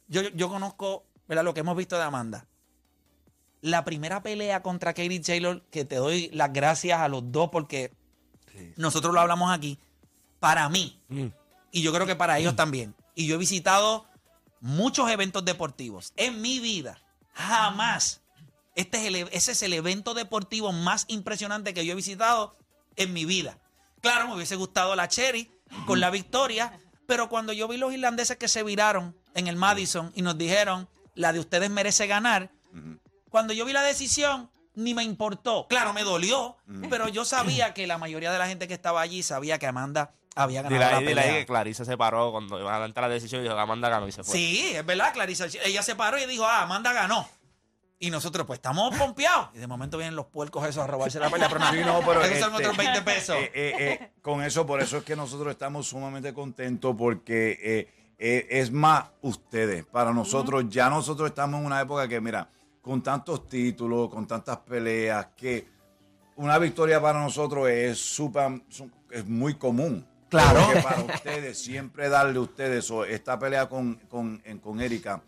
yo, 0.09 0.23
yo 0.35 0.49
conozco, 0.49 1.05
¿verdad? 1.27 1.43
Lo 1.45 1.53
que 1.55 1.61
hemos 1.61 1.77
visto 1.77 1.97
de 1.97 2.03
Amanda. 2.03 2.47
La 3.63 3.85
primera 3.85 4.23
pelea 4.23 4.63
contra 4.63 4.93
Katie 4.95 5.21
Taylor, 5.21 5.63
que 5.71 5.85
te 5.85 5.97
doy 5.97 6.29
las 6.33 6.53
gracias 6.53 7.01
a 7.01 7.09
los 7.09 7.33
dos 7.33 7.49
porque 7.51 7.93
nosotros 8.77 9.13
lo 9.13 9.21
hablamos 9.21 9.51
aquí, 9.53 9.79
para 10.41 10.69
mí, 10.69 11.01
y 11.73 11.83
yo 11.83 11.93
creo 11.93 12.07
que 12.07 12.17
para 12.17 12.39
ellos 12.39 12.55
también, 12.57 12.95
y 13.15 13.27
yo 13.27 13.35
he 13.35 13.39
visitado 13.39 14.07
muchos 14.61 15.11
eventos 15.11 15.45
deportivos 15.45 16.13
en 16.17 16.41
mi 16.41 16.61
vida, 16.61 16.99
jamás, 17.33 18.23
este 18.75 18.99
es 18.99 19.05
el, 19.07 19.17
e- 19.17 19.29
ese 19.33 19.53
es 19.53 19.63
el 19.63 19.73
evento 19.73 20.15
deportivo 20.15 20.73
más 20.73 21.05
impresionante 21.09 21.75
que 21.75 21.85
yo 21.85 21.93
he 21.93 21.97
visitado 21.97 22.57
en 22.97 23.13
mi 23.13 23.25
vida. 23.25 23.59
Claro, 24.01 24.29
me 24.29 24.35
hubiese 24.37 24.57
gustado 24.57 24.95
la 24.97 25.09
Cherry 25.09 25.51
con 25.87 26.01
la 26.01 26.11
victoria, 26.11 26.81
pero 27.07 27.29
cuando 27.29 27.53
yo 27.53 27.69
vi 27.69 27.77
los 27.79 27.93
irlandeses 27.93 28.37
que 28.37 28.49
se 28.49 28.63
viraron 28.63 29.17
en 29.35 29.49
el 29.49 29.57
Madison 29.57 30.13
y 30.15 30.23
nos 30.23 30.39
dijeron, 30.39 30.89
la 31.15 31.33
de 31.33 31.41
ustedes 31.41 31.71
merece 31.71 32.07
ganar, 32.07 32.51
cuando 33.37 33.53
yo 33.53 33.67
vi 33.67 33.75
la 33.75 33.83
decisión, 33.83 34.51
ni 34.77 34.95
me 34.95 35.03
importó. 35.03 35.67
Claro, 35.69 35.93
me 35.93 36.05
dolió, 36.05 36.57
pero 36.89 37.07
yo 37.09 37.27
sabía 37.27 37.75
que 37.75 37.87
la 37.87 37.99
mayoría 37.99 38.33
de 38.33 38.39
la 38.39 38.49
gente 38.49 38.67
que 38.67 38.73
estaba 38.73 39.03
allí 39.03 39.23
sabía 39.23 39.59
que 39.59 39.67
Amanda 39.67 40.15
había 40.35 40.63
ganado 40.63 40.75
Dile 40.81 40.91
la 40.91 40.97
ahí 40.97 41.05
pelea. 41.05 41.35
que 41.35 41.45
Clarice 41.45 41.85
se 41.85 41.99
paró 41.99 42.33
cuando 42.33 42.59
iban 42.59 42.73
a 42.73 42.77
adelantar 42.77 43.03
la 43.05 43.11
decisión 43.11 43.43
y 43.43 43.45
dijo 43.45 43.55
Amanda 43.59 43.91
ganó 43.91 44.09
y 44.09 44.13
se 44.13 44.25
fue. 44.25 44.33
Sí, 44.33 44.73
es 44.75 44.87
verdad, 44.87 45.13
Clarisa. 45.13 45.49
Ella 45.67 45.83
se 45.83 45.95
paró 45.95 46.19
y 46.19 46.25
dijo, 46.25 46.47
ah, 46.47 46.63
Amanda 46.63 46.95
ganó. 46.95 47.29
Y 47.99 48.09
nosotros, 48.11 48.47
pues, 48.47 48.57
estamos 48.57 48.97
pompeados. 48.97 49.51
Y 49.53 49.59
de 49.59 49.67
momento 49.67 49.99
vienen 49.99 50.17
los 50.17 50.25
puercos 50.29 50.67
esos 50.67 50.83
a 50.83 50.87
robarse 50.87 51.21
la 51.21 51.29
pelea. 51.29 51.49
Pero 51.49 51.61
nada, 51.61 51.73
Sí, 51.77 51.81
no, 51.85 52.01
pero 52.07 52.23
esos 52.23 52.39
son 52.39 52.53
este, 52.53 52.69
otros 52.69 52.77
20 52.79 53.03
pesos. 53.03 53.37
eh, 53.37 53.51
eh, 53.55 53.75
eh, 53.79 54.13
con 54.23 54.43
eso, 54.43 54.65
por 54.65 54.81
eso 54.81 54.97
es 54.97 55.05
que 55.05 55.15
nosotros 55.15 55.51
estamos 55.53 55.87
sumamente 55.87 56.33
contentos 56.33 56.95
porque 56.97 57.87
es 58.19 58.71
más 58.71 59.05
ustedes. 59.21 59.85
Para 59.85 60.15
nosotros, 60.15 60.65
ya 60.71 60.89
nosotros 60.89 61.29
estamos 61.29 61.61
en 61.61 61.67
una 61.67 61.83
época 61.83 62.09
que, 62.09 62.19
mira, 62.19 62.49
con 62.87 63.03
tantos 63.03 63.49
títulos, 63.49 64.09
con 64.09 64.29
tantas 64.29 64.59
peleas, 64.59 65.27
que 65.37 65.67
una 66.37 66.57
victoria 66.57 67.01
para 67.03 67.19
nosotros 67.21 67.69
es 67.69 67.99
súper, 67.99 68.63
su- 68.69 68.89
es 69.11 69.27
muy 69.27 69.55
común. 69.55 70.07
Claro. 70.29 70.61
Porque 70.67 70.83
para 70.83 71.01
ustedes, 71.03 71.59
siempre 71.59 72.09
darle 72.09 72.39
a 72.39 72.43
ustedes, 72.43 72.89
o 72.93 73.05
esta 73.05 73.37
pelea 73.41 73.69
con, 73.69 73.97
con, 74.09 74.41
en- 74.45 74.59
con 74.61 74.81
Erika, 74.81 75.21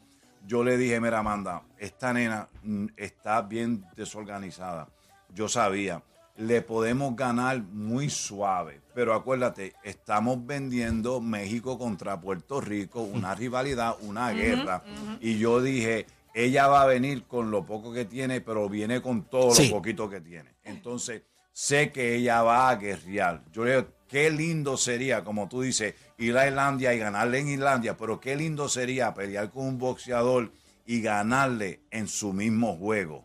yo 0.47 0.62
le 0.62 0.77
dije, 0.77 1.01
mira, 1.01 1.18
Amanda, 1.18 1.62
esta 1.79 2.12
nena 2.12 2.49
mm, 2.62 2.87
está 2.97 3.42
bien 3.42 3.85
desorganizada. 3.97 4.87
Yo 5.35 5.49
sabía, 5.49 6.01
le 6.37 6.62
podemos 6.62 7.16
ganar 7.16 7.61
muy 7.61 8.09
suave, 8.09 8.81
pero 8.94 9.14
acuérdate, 9.14 9.75
estamos 9.83 10.47
vendiendo 10.47 11.21
México 11.21 11.77
contra 11.77 12.21
Puerto 12.21 12.61
Rico, 12.61 13.03
una 13.03 13.35
rivalidad, 13.35 13.97
una 14.03 14.31
guerra. 14.31 14.85
Y 15.21 15.38
yo 15.38 15.61
dije, 15.61 16.07
ella 16.44 16.66
va 16.68 16.83
a 16.83 16.87
venir 16.87 17.24
con 17.27 17.51
lo 17.51 17.66
poco 17.66 17.92
que 17.92 18.05
tiene, 18.05 18.40
pero 18.40 18.68
viene 18.68 19.01
con 19.03 19.24
todo 19.29 19.51
Sí. 19.55 19.68
lo 19.68 19.77
poquito 19.77 20.09
que 20.09 20.20
tiene. 20.20 20.55
Entonces, 20.64 21.22
sé 21.53 21.90
que 21.90 22.14
ella 22.14 22.42
va 22.42 22.68
a 22.68 22.77
guerrear. 22.77 23.42
Yo 23.53 23.64
le 23.64 23.77
digo, 23.77 23.88
qué 24.09 24.31
lindo 24.31 24.77
sería, 24.77 25.24
como 25.24 25.48
tú 25.48 25.62
dices, 25.62 25.94
ir 26.16 26.37
a 26.38 26.46
Islandia 26.46 26.94
y 26.94 26.98
ganarle 26.98 27.40
en 27.40 27.48
Islandia, 27.48 27.96
pero 27.96 28.20
qué 28.20 28.37
lindo 28.37 28.68
sería 28.68 29.12
pelear 29.14 29.51
con 29.51 29.66
un 29.66 29.79
boxeador 29.79 30.53
y 30.87 31.03
ganarle 31.03 31.81
en 31.90 32.07
su 32.09 32.33
mismo 32.33 32.77
juego. 32.77 33.24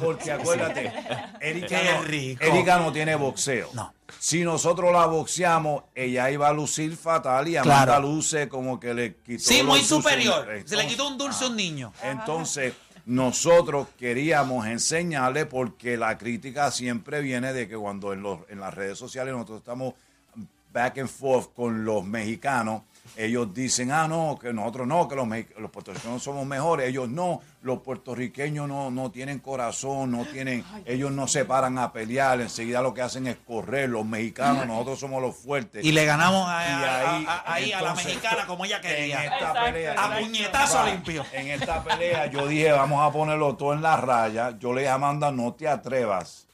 Porque 0.00 0.30
acuérdate, 0.30 0.92
Erika 1.40 1.78
no. 1.82 2.04
Erika 2.04 2.78
no 2.78 2.92
tiene 2.92 3.14
boxeo. 3.16 3.70
No. 3.72 3.92
Si 4.18 4.42
nosotros 4.44 4.92
la 4.92 5.06
boxeamos, 5.06 5.84
ella 5.94 6.30
iba 6.30 6.48
a 6.48 6.52
lucir 6.52 6.96
fatal 6.96 7.48
y 7.48 7.56
Amanda 7.56 7.84
Claro. 7.84 8.02
luce 8.08 8.48
como 8.48 8.78
que 8.78 8.94
le 8.94 9.16
quitó 9.16 9.42
Sí, 9.44 9.62
muy 9.62 9.80
superior. 9.82 10.44
Se 10.44 10.50
le 10.52 10.58
Entonces- 10.60 10.86
quitó 10.86 11.08
un 11.08 11.18
dulce 11.18 11.44
a 11.44 11.48
un 11.48 11.56
niño. 11.56 11.92
entonces, 12.02 12.74
nosotros 13.04 13.88
queríamos 13.98 14.66
enseñarle 14.66 15.46
porque 15.46 15.96
la 15.96 16.18
crítica 16.18 16.70
siempre 16.70 17.20
viene 17.20 17.52
de 17.52 17.68
que 17.68 17.76
cuando 17.76 18.12
en, 18.12 18.22
los, 18.22 18.40
en 18.48 18.60
las 18.60 18.74
redes 18.74 18.98
sociales 18.98 19.32
nosotros 19.32 19.58
estamos 19.58 19.94
back 20.72 20.98
and 20.98 21.08
forth 21.08 21.52
con 21.54 21.84
los 21.84 22.04
mexicanos, 22.04 22.82
ellos 23.16 23.52
dicen, 23.54 23.90
ah, 23.92 24.08
no, 24.08 24.38
que 24.40 24.52
nosotros 24.52 24.86
no, 24.86 25.06
que 25.08 25.14
los, 25.16 25.26
los 25.58 25.70
puertorriqueños 25.70 26.22
somos 26.22 26.46
mejores. 26.46 26.88
Ellos 26.88 27.08
no, 27.08 27.40
los 27.62 27.80
puertorriqueños 27.80 28.66
no, 28.68 28.90
no 28.90 29.10
tienen 29.10 29.38
corazón, 29.38 30.10
no 30.10 30.24
tienen, 30.24 30.64
ellos 30.84 31.12
no 31.12 31.28
se 31.28 31.44
paran 31.44 31.78
a 31.78 31.92
pelear, 31.92 32.40
enseguida 32.40 32.82
lo 32.82 32.94
que 32.94 33.02
hacen 33.02 33.26
es 33.26 33.36
correr. 33.46 33.88
Los 33.88 34.04
mexicanos, 34.06 34.66
nosotros 34.66 34.98
somos 35.00 35.20
los 35.22 35.36
fuertes. 35.36 35.84
Y 35.84 35.92
le 35.92 36.04
ganamos 36.04 36.46
a, 36.48 36.62
Y 36.64 36.72
a- 36.72 37.10
ahí, 37.16 37.24
a- 37.26 37.32
a- 37.32 37.52
ahí 37.54 37.72
a 37.72 37.80
la 37.82 37.94
mexicana 37.94 38.46
como 38.46 38.64
ella 38.64 38.76
En 38.76 38.82
quería. 38.82 39.24
esta 39.24 39.52
pelea. 39.64 39.94
A 40.04 40.18
puñetazo 40.18 40.76
Va, 40.78 40.90
limpio. 40.90 41.24
En 41.32 41.48
esta 41.48 41.82
pelea 41.84 42.26
yo 42.26 42.46
dije, 42.46 42.72
vamos 42.72 43.06
a 43.06 43.12
ponerlo 43.12 43.56
todo 43.56 43.72
en 43.74 43.82
la 43.82 43.96
raya. 43.96 44.56
Yo 44.58 44.72
le 44.72 44.80
dije 44.82 44.90
a 44.90 44.94
Amanda, 44.94 45.30
no 45.32 45.52
te 45.54 45.68
atrevas, 45.68 46.46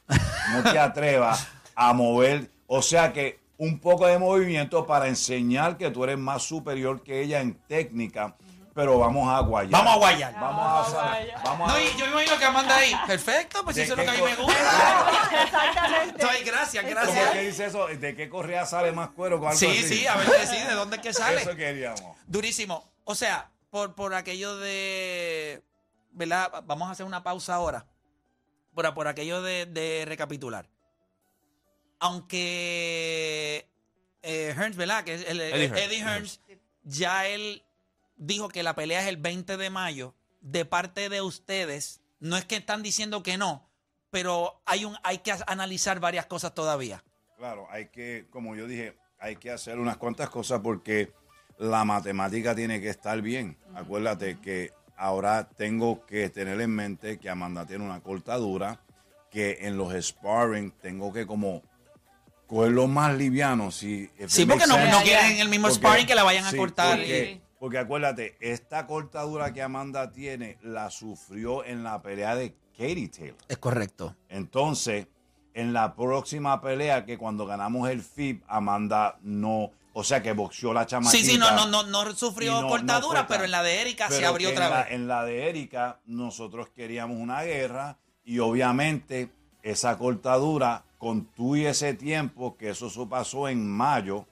no 0.53 0.63
te 0.71 0.79
atrevas 0.79 1.47
a 1.75 1.93
mover. 1.93 2.51
O 2.67 2.81
sea 2.83 3.13
que 3.13 3.42
un 3.59 3.79
poco 3.79 4.07
de 4.07 4.19
movimiento 4.19 4.87
para 4.87 5.09
enseñar 5.09 5.77
que 5.77 5.91
tú 5.91 6.05
eres 6.05 6.19
más 6.19 6.43
superior 6.43 7.03
que 7.03 7.23
ella 7.23 7.41
en 7.41 7.55
técnica, 7.67 8.37
pero 8.75 8.99
vamos 8.99 9.29
a 9.29 9.41
guayar. 9.41 9.71
Vamos 9.71 9.93
a 9.95 9.97
guayar. 9.99 10.35
Vamos 10.35 10.95
a, 10.95 11.19
vamos 11.45 11.71
a 11.71 11.73
No, 11.75 11.81
y 11.81 11.85
yo 11.99 12.07
me 12.07 12.13
imagino 12.13 12.39
que 12.39 12.45
Amanda 12.45 12.77
ahí. 12.77 12.93
Perfecto, 13.07 13.63
pues 13.65 13.77
¿De 13.77 13.83
eso 13.83 13.93
es 13.93 13.99
lo 13.99 14.05
que 14.05 14.11
a 14.11 14.15
mí 14.15 14.23
me 14.23 14.35
gusta. 14.37 15.43
Exactamente. 15.45 16.27
Ay, 16.29 16.43
gracias, 16.45 16.83
¿Cómo 16.85 16.95
gracias. 16.95 17.31
que 17.31 17.41
dice 17.43 17.67
eso? 17.67 17.87
¿De 17.87 18.17
qué 18.17 18.29
correa 18.29 18.65
sale 18.67 18.91
más 18.93 19.11
cuero? 19.11 19.37
o 19.37 19.47
algo 19.47 19.59
Sí, 19.59 19.67
así? 19.67 19.83
sí, 19.99 20.07
a 20.07 20.17
ver 20.17 20.27
si 20.47 20.57
de 20.57 20.73
dónde 20.75 20.97
es 20.97 21.03
que 21.03 21.13
sale. 21.13 21.43
Eso 21.43 21.55
queríamos. 21.55 22.17
Durísimo. 22.27 22.91
O 23.05 23.15
sea, 23.15 23.51
por, 23.71 23.95
por 23.95 24.15
aquello 24.15 24.57
de. 24.57 25.63
¿Verdad? 26.13 26.65
Vamos 26.67 26.89
a 26.89 26.93
hacer 26.93 27.05
una 27.07 27.23
pausa 27.23 27.55
ahora. 27.55 27.87
Por, 28.75 28.93
por 28.95 29.07
aquello 29.07 29.43
de, 29.43 29.67
de 29.67 30.05
recapitular. 30.07 30.67
Aunque 32.03 33.69
eh, 34.23 34.55
Hearns, 34.57 34.77
¿verdad? 34.77 35.05
Que 35.05 35.15
es 35.15 35.25
el, 35.29 35.41
Eddie 35.41 35.67
Eddie, 35.67 36.01
Hearns. 36.01 36.41
Hearns, 36.47 36.61
ya 36.83 37.29
él 37.29 37.63
dijo 38.17 38.49
que 38.49 38.65
la 38.65 38.75
pelea 38.75 39.03
es 39.03 39.07
el 39.07 39.19
20 39.19 39.57
de 39.57 39.71
mayo. 39.71 40.15
De 40.41 40.65
parte 40.65 41.09
de 41.09 41.23
ustedes, 41.23 42.01
no 42.19 42.37
es 42.37 42.45
que 42.45 42.57
están 42.57 42.83
diciendo 42.83 43.23
que 43.23 43.39
no, 43.39 43.71
pero 44.11 44.61
hay, 44.67 44.85
un, 44.85 44.97
hay 45.05 45.19
que 45.19 45.33
analizar 45.47 46.01
varias 46.01 46.27
cosas 46.27 46.53
todavía. 46.55 47.05
Claro, 47.37 47.69
hay 47.71 47.87
que, 47.87 48.27
como 48.31 48.57
yo 48.57 48.67
dije, 48.67 48.97
hay 49.21 49.37
que 49.37 49.53
hacer 49.53 49.79
unas 49.79 49.97
cuantas 49.99 50.29
cosas 50.29 50.61
porque 50.61 51.13
la 51.59 51.85
matemática 51.85 52.57
tiene 52.57 52.81
que 52.81 52.89
estar 52.89 53.23
bien. 53.23 53.57
Acuérdate 53.77 54.41
que 54.41 54.73
ahora 54.97 55.49
tengo 55.49 56.05
que 56.07 56.29
tener 56.31 56.61
en 56.61 56.71
mente 56.71 57.19
que 57.19 57.31
Amanda 57.31 57.65
tiene 57.65 57.85
una 57.85 58.01
cortadura, 58.01 58.81
que 59.31 59.59
en 59.61 59.77
los 59.77 59.93
sparring 60.05 60.73
tengo 60.73 61.13
que 61.13 61.27
como 61.27 61.63
cogerlo 62.53 62.87
más 62.87 63.17
liviano. 63.17 63.71
Si, 63.71 64.11
Sí, 64.27 64.45
porque 64.45 64.67
no, 64.67 64.77
no 64.77 65.03
quieren 65.03 65.33
en 65.33 65.39
el 65.41 65.49
mismo 65.49 65.69
Porque- 65.69 65.77
sparring 65.79 66.07
que 66.07 66.15
la 66.15 66.23
vayan 66.23 66.45
a 66.45 66.53
cortar. 66.57 66.99
Porque, 66.99 67.41
porque 67.59 67.79
acuérdate, 67.79 68.37
esta 68.41 68.87
cortadura 68.87 69.53
que 69.55 69.63
Amanda 69.63 70.13
tiene 70.13 70.59
la 70.63 70.91
sufrió 70.91 71.65
en 71.65 71.83
la 71.83 72.03
pelea 72.03 72.35
de 72.35 72.55
Katie 72.77 73.09
Taylor. 73.09 73.37
Es 73.49 73.57
correcto. 73.59 74.17
Entonces, 74.29 75.07
en 75.55 75.73
la 75.73 75.95
próxima 75.95 76.61
pelea, 76.61 77.07
que 77.07 77.17
cuando 77.17 77.47
ganamos 77.47 77.89
el 77.89 78.03
FIB, 78.03 78.43
Amanda 78.49 79.19
no, 79.23 79.71
o 79.95 80.05
sea 80.05 80.23
que 80.23 80.33
boxeó 80.33 80.73
la 80.75 80.85
chamaquita. 80.87 81.25
Sí, 81.25 81.31
sí, 81.33 81.39
no, 81.39 81.51
no, 81.53 81.67
no, 81.67 81.85
no 81.85 82.15
sufrió 82.15 82.61
no- 82.61 82.69
cortadura, 82.69 83.23
no 83.23 83.29
pero 83.29 83.45
en 83.45 83.51
la 83.51 83.63
de 83.63 83.81
Erika 83.81 84.11
se 84.11 84.27
abrió 84.27 84.51
otra 84.51 84.67
en 84.67 84.71
la- 84.73 84.83
vez. 84.85 84.93
en 84.93 85.09
la 85.09 85.25
de 85.25 85.49
Erika, 85.49 86.01
nosotros 86.07 86.69
queríamos 86.75 87.17
una 87.19 87.43
guerra 87.45 87.99
y 88.25 88.39
obviamente 88.41 89.31
esa 89.63 89.97
cortadura, 89.99 90.83
con 90.99 91.25
tú 91.25 91.57
y 91.57 91.67
ese 91.67 91.95
tiempo, 91.95 92.57
que 92.57 92.71
eso 92.71 93.09
pasó 93.09 93.49
en 93.49 93.69
mayo, 93.69 94.25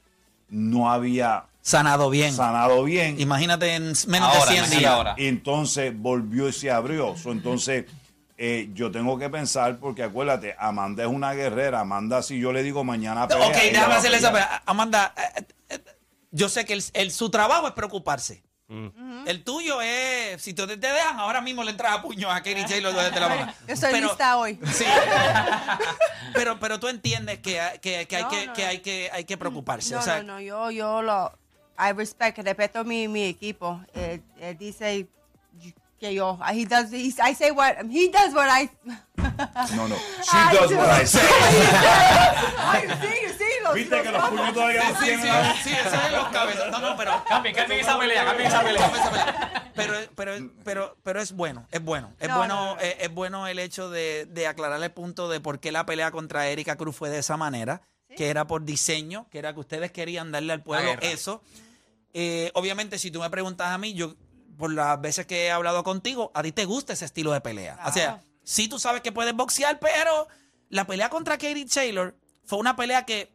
no 0.49 0.91
había 0.91 1.45
Sanado 1.63 2.09
bien. 2.11 2.33
sanado 2.33 2.85
bien. 2.85 3.21
Imagínate 3.21 3.75
en 3.75 3.93
menos 4.07 4.29
Ahora, 4.29 4.39
de 4.41 4.47
100 4.47 4.57
imagínate 4.57 4.79
días. 4.79 4.93
ahora. 4.93 5.15
Y 5.19 5.27
entonces 5.27 5.93
volvió 5.97 6.49
y 6.49 6.53
se 6.53 6.71
abrió. 6.71 7.17
So, 7.17 7.33
entonces, 7.33 7.85
eh, 8.39 8.71
yo 8.73 8.91
tengo 8.91 9.19
que 9.19 9.29
pensar, 9.29 9.79
porque 9.79 10.03
acuérdate, 10.03 10.57
Amanda 10.59 11.03
es 11.05 11.09
una 11.11 11.33
guerrera. 11.35 11.81
Amanda, 11.81 12.23
si 12.23 12.39
yo 12.41 12.53
le 12.53 12.63
digo 12.63 12.83
mañana 12.85 13.29
pelea, 13.29 13.47
ok, 13.49 13.55
déjame 13.55 13.95
hacerle 13.95 14.17
esa. 14.17 14.33
pelear. 14.33 14.49
pero, 14.51 14.63
Amanda, 14.67 15.15
eh, 15.37 15.45
eh, 15.71 15.79
yo 16.31 16.49
sé 16.49 16.65
que 16.65 16.73
el, 16.73 16.83
el- 16.95 17.11
su 17.13 17.29
trabajo 17.31 17.67
es 17.69 17.75
preocuparse. 17.75 18.43
El 19.27 19.43
tuyo 19.43 19.81
es, 19.83 20.41
si 20.41 20.55
te, 20.55 20.65
te 20.67 20.77
dejan, 20.77 21.19
ahora 21.19 21.41
mismo 21.41 21.65
le 21.65 21.73
entras 21.73 21.93
a 21.99 22.03
puño 22.03 22.31
a 22.31 22.37
Katie 22.37 22.65
Taylor 22.67 22.95
desde 22.95 23.19
la 23.19 23.29
mano. 23.29 23.53
Yo 23.67 23.75
estoy 23.75 23.91
Pero- 23.93 24.07
lista 24.09 24.37
hoy. 24.39 24.61
Sí. 24.73 24.85
pero, 26.35 26.59
pero 26.61 26.79
tú 26.79 26.87
entiendes 26.89 27.41
que, 27.41 27.61
hay- 27.61 27.79
que, 27.81 28.07
que 28.07 28.17
hay, 28.17 28.23
No, 28.23 28.29
que, 28.31 28.47
no, 28.47 28.53
que 28.53 28.63
no. 28.63 28.69
hay 28.69 28.79
que 28.79 29.11
hay 29.13 29.25
que 29.25 29.37
preocuparse. 29.37 29.93
No, 29.95 30.01
o 30.01 30.03
sea, 30.03 30.23
no, 30.23 30.35
no, 30.35 30.41
yo, 30.41 30.71
yo 30.71 31.03
lo, 31.03 31.33
I 31.79 31.93
respect, 31.93 32.39
respeto 32.39 32.85
mi, 32.85 33.09
mi 33.09 33.25
equipo. 33.25 33.81
Él, 33.95 34.23
él 34.39 34.57
dice 34.57 35.09
que 35.99 36.15
yo, 36.15 36.39
he 36.51 36.65
does, 36.65 36.93
he, 36.93 37.09
I 37.09 37.35
say 37.35 37.51
what, 37.51 37.75
he 37.91 38.09
does 38.09 38.33
what 38.35 38.49
I. 38.49 38.71
No, 39.77 39.89
no. 39.89 39.97
She 40.23 40.37
I 40.37 40.55
does 40.55 40.71
do. 40.71 40.77
what 40.77 41.03
I 41.03 41.07
say. 41.07 41.21
Sí, 43.01 43.20
los, 43.71 43.75
Viste 43.75 44.03
que 44.03 44.11
los 44.11 44.29
puños 44.29 44.53
todavía 44.53 44.91
no 44.91 44.99
Sí, 44.99 45.05
tienen 45.05 45.23
sí, 45.23 45.61
sí, 45.63 45.71
ese 45.71 45.97
es 45.97 46.13
los 46.13 46.29
cabezas. 46.29 46.71
No, 46.71 46.79
no, 46.81 46.97
pero. 46.97 47.25
Cambien, 47.29 47.55
cambien 47.55 47.81
esa 47.81 47.99
pelea, 47.99 48.25
cambien 48.25 48.49
esa 48.49 48.63
pelea. 48.63 49.73
Pero, 49.75 49.95
pero, 50.15 50.33
pero, 50.65 50.97
pero 51.03 51.21
es 51.21 51.33
bueno, 51.33 51.67
es 51.71 51.83
bueno. 51.83 52.13
Es 52.19 52.29
No, 52.29 52.39
bueno, 52.39 52.55
no, 52.55 52.75
no. 52.75 52.81
Es, 52.81 52.97
es 53.01 53.15
bueno 53.15 53.47
el 53.47 53.59
hecho 53.59 53.89
de, 53.89 54.27
de 54.27 54.47
aclarar 54.47 54.83
el 54.83 54.91
punto 54.91 55.29
de 55.29 55.41
por 55.41 55.61
qué 55.61 55.73
la 55.73 55.87
pelea 55.87 56.11
contra 56.11 56.49
Erika 56.49 56.77
Cruz 56.77 56.97
fue 56.97 57.09
de 57.09 57.19
esa 57.19 57.37
manera, 57.37 57.83
que 58.17 58.29
era 58.29 58.47
por 58.47 58.65
diseño, 58.65 59.27
que 59.31 59.39
era 59.39 59.55
que 59.55 59.61
ustedes 59.61 59.93
querían 59.93 60.33
darle 60.33 60.53
al 60.53 60.63
pueblo 60.63 60.91
eso. 61.01 61.43
Eh, 62.13 62.51
obviamente, 62.55 62.99
si 62.99 63.11
tú 63.11 63.21
me 63.21 63.31
preguntas 63.31 63.69
a 63.69 63.79
mí, 63.79 63.95
yo, 63.95 64.17
por 64.59 64.73
las 64.73 65.01
veces 65.01 65.27
que 65.27 65.47
he 65.47 65.51
hablado 65.51 65.83
contigo, 65.85 66.31
a 66.35 66.43
ti 66.43 66.53
te 66.53 66.65
gusta 66.65 66.93
ese 66.93 67.05
estilo 67.05 67.33
de 67.33 67.41
pelea. 67.41 67.79
O 67.87 67.93
sea, 67.93 68.21
sí 68.43 68.69
tú 68.69 68.79
sabes 68.79 69.01
que 69.01 69.13
puedes 69.13 69.35
boxear, 69.35 69.79
pero 69.79 70.29
la 70.69 70.87
pelea 70.87 71.09
contra 71.09 71.39
Katie 71.39 71.67
Taylor 71.67 72.17
fue 72.45 72.59
una 72.59 72.77
pelea 72.77 73.05
que 73.05 73.33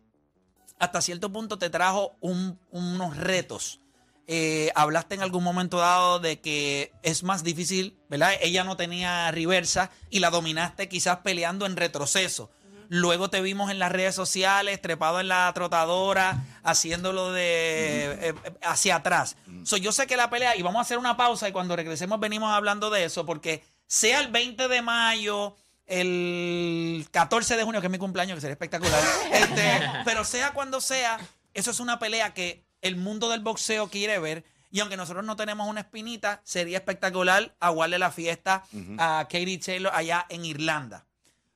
hasta 0.80 1.02
cierto 1.02 1.32
punto 1.32 1.58
te 1.58 1.70
trajo 1.70 2.16
un- 2.22 2.60
unos 2.72 3.18
retos. 3.18 3.80
Eh, 4.28 4.72
hablaste 4.76 5.14
en 5.16 5.22
algún 5.22 5.44
momento 5.44 5.78
dado 5.78 6.20
de 6.20 6.42
que 6.42 6.92
es 7.04 7.22
más 7.24 7.44
difícil, 7.44 7.96
¿verdad? 8.10 8.32
Ella 8.42 8.64
no 8.64 8.76
tenía 8.76 9.30
reversa 9.32 9.92
y 10.10 10.20
la 10.20 10.32
dominaste 10.32 10.90
quizás 10.90 11.18
peleando 11.20 11.66
en 11.68 11.76
retroceso. 11.76 12.50
Luego 12.90 13.30
te 13.30 13.42
vimos 13.42 13.72
en 13.72 13.80
las 13.80 13.92
redes 13.92 14.14
sociales, 14.16 14.82
trepado 14.82 15.20
en 15.20 15.28
la 15.28 15.52
trotadora, 15.56 16.44
haciéndolo 16.64 17.32
de 17.32 18.12
eh, 18.12 18.18
eh, 18.22 18.34
hacia 18.64 18.98
atrás. 18.98 19.38
So, 19.64 19.78
yo 19.78 19.92
sé 19.92 20.06
que 20.08 20.18
la 20.18 20.30
pelea, 20.30 20.56
y 20.56 20.62
vamos 20.62 20.80
a 20.80 20.82
hacer 20.82 20.98
una 21.00 21.18
pausa 21.18 21.48
y 21.50 21.52
cuando 21.52 21.76
regresemos 21.76 22.20
venimos 22.20 22.52
hablando 22.52 22.90
de 22.92 23.06
eso, 23.06 23.26
porque 23.26 23.64
sea 23.88 24.20
el 24.20 24.28
20 24.32 24.68
de 24.68 24.82
mayo, 24.84 25.56
el 25.88 27.08
14 27.12 27.58
de 27.58 27.64
junio, 27.64 27.82
que 27.82 27.88
es 27.88 27.92
mi 27.92 27.98
cumpleaños, 27.98 28.36
que 28.36 28.42
sería 28.42 28.54
espectacular, 28.54 29.02
este, 29.32 29.82
pero 30.04 30.24
sea 30.24 30.52
cuando 30.54 30.82
sea, 30.82 31.20
eso 31.54 31.72
es 31.72 31.80
una 31.80 32.00
pelea 32.00 32.34
que 32.34 32.66
el 32.82 32.96
mundo 32.96 33.30
del 33.30 33.42
boxeo 33.42 33.90
quiere 33.90 34.20
ver. 34.20 34.44
Y 34.72 34.82
aunque 34.82 34.98
nosotros 34.98 35.24
no 35.24 35.36
tenemos 35.38 35.70
una 35.70 35.82
espinita, 35.82 36.42
sería 36.44 36.78
espectacular 36.78 37.56
aguarle 37.62 37.98
la 37.98 38.12
fiesta 38.12 38.64
a 38.98 39.26
Katie 39.30 39.58
Taylor 39.58 39.94
allá 39.96 40.26
en 40.28 40.44
Irlanda. 40.44 41.06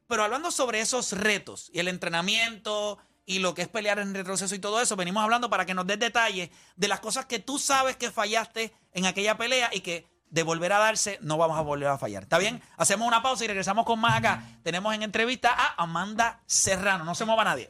Pero 0.07 0.23
hablando 0.23 0.51
sobre 0.51 0.79
esos 0.79 1.11
retos 1.11 1.69
y 1.73 1.79
el 1.79 1.87
entrenamiento 1.89 2.97
y 3.25 3.39
lo 3.39 3.53
que 3.53 3.61
es 3.61 3.67
pelear 3.67 3.99
en 3.99 4.15
retroceso 4.15 4.55
y 4.55 4.59
todo 4.59 4.81
eso, 4.81 4.95
venimos 4.95 5.21
hablando 5.21 5.49
para 5.51 5.65
que 5.65 5.75
nos 5.75 5.85
des 5.85 5.99
detalles 5.99 6.49
de 6.77 6.87
las 6.87 6.99
cosas 6.99 7.25
que 7.25 7.37
tú 7.39 7.59
sabes 7.59 7.95
que 7.95 8.09
fallaste 8.09 8.73
en 8.93 9.05
aquella 9.05 9.37
pelea 9.37 9.69
y 9.71 9.81
que 9.81 10.07
de 10.29 10.43
volver 10.43 10.73
a 10.73 10.77
darse 10.77 11.17
no 11.21 11.37
vamos 11.37 11.57
a 11.57 11.61
volver 11.61 11.87
a 11.87 11.97
fallar. 11.97 12.23
¿Está 12.23 12.37
bien? 12.37 12.61
Hacemos 12.77 13.07
una 13.07 13.21
pausa 13.21 13.45
y 13.45 13.47
regresamos 13.47 13.85
con 13.85 13.99
más 13.99 14.17
acá. 14.17 14.43
Tenemos 14.63 14.93
en 14.93 15.03
entrevista 15.03 15.51
a 15.51 15.81
Amanda 15.81 16.39
Serrano. 16.45 17.03
No 17.03 17.15
se 17.15 17.25
mueva 17.25 17.43
nadie. 17.43 17.69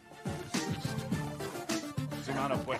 Sí, 2.25 2.31
mano, 2.33 2.57
pues. 2.59 2.79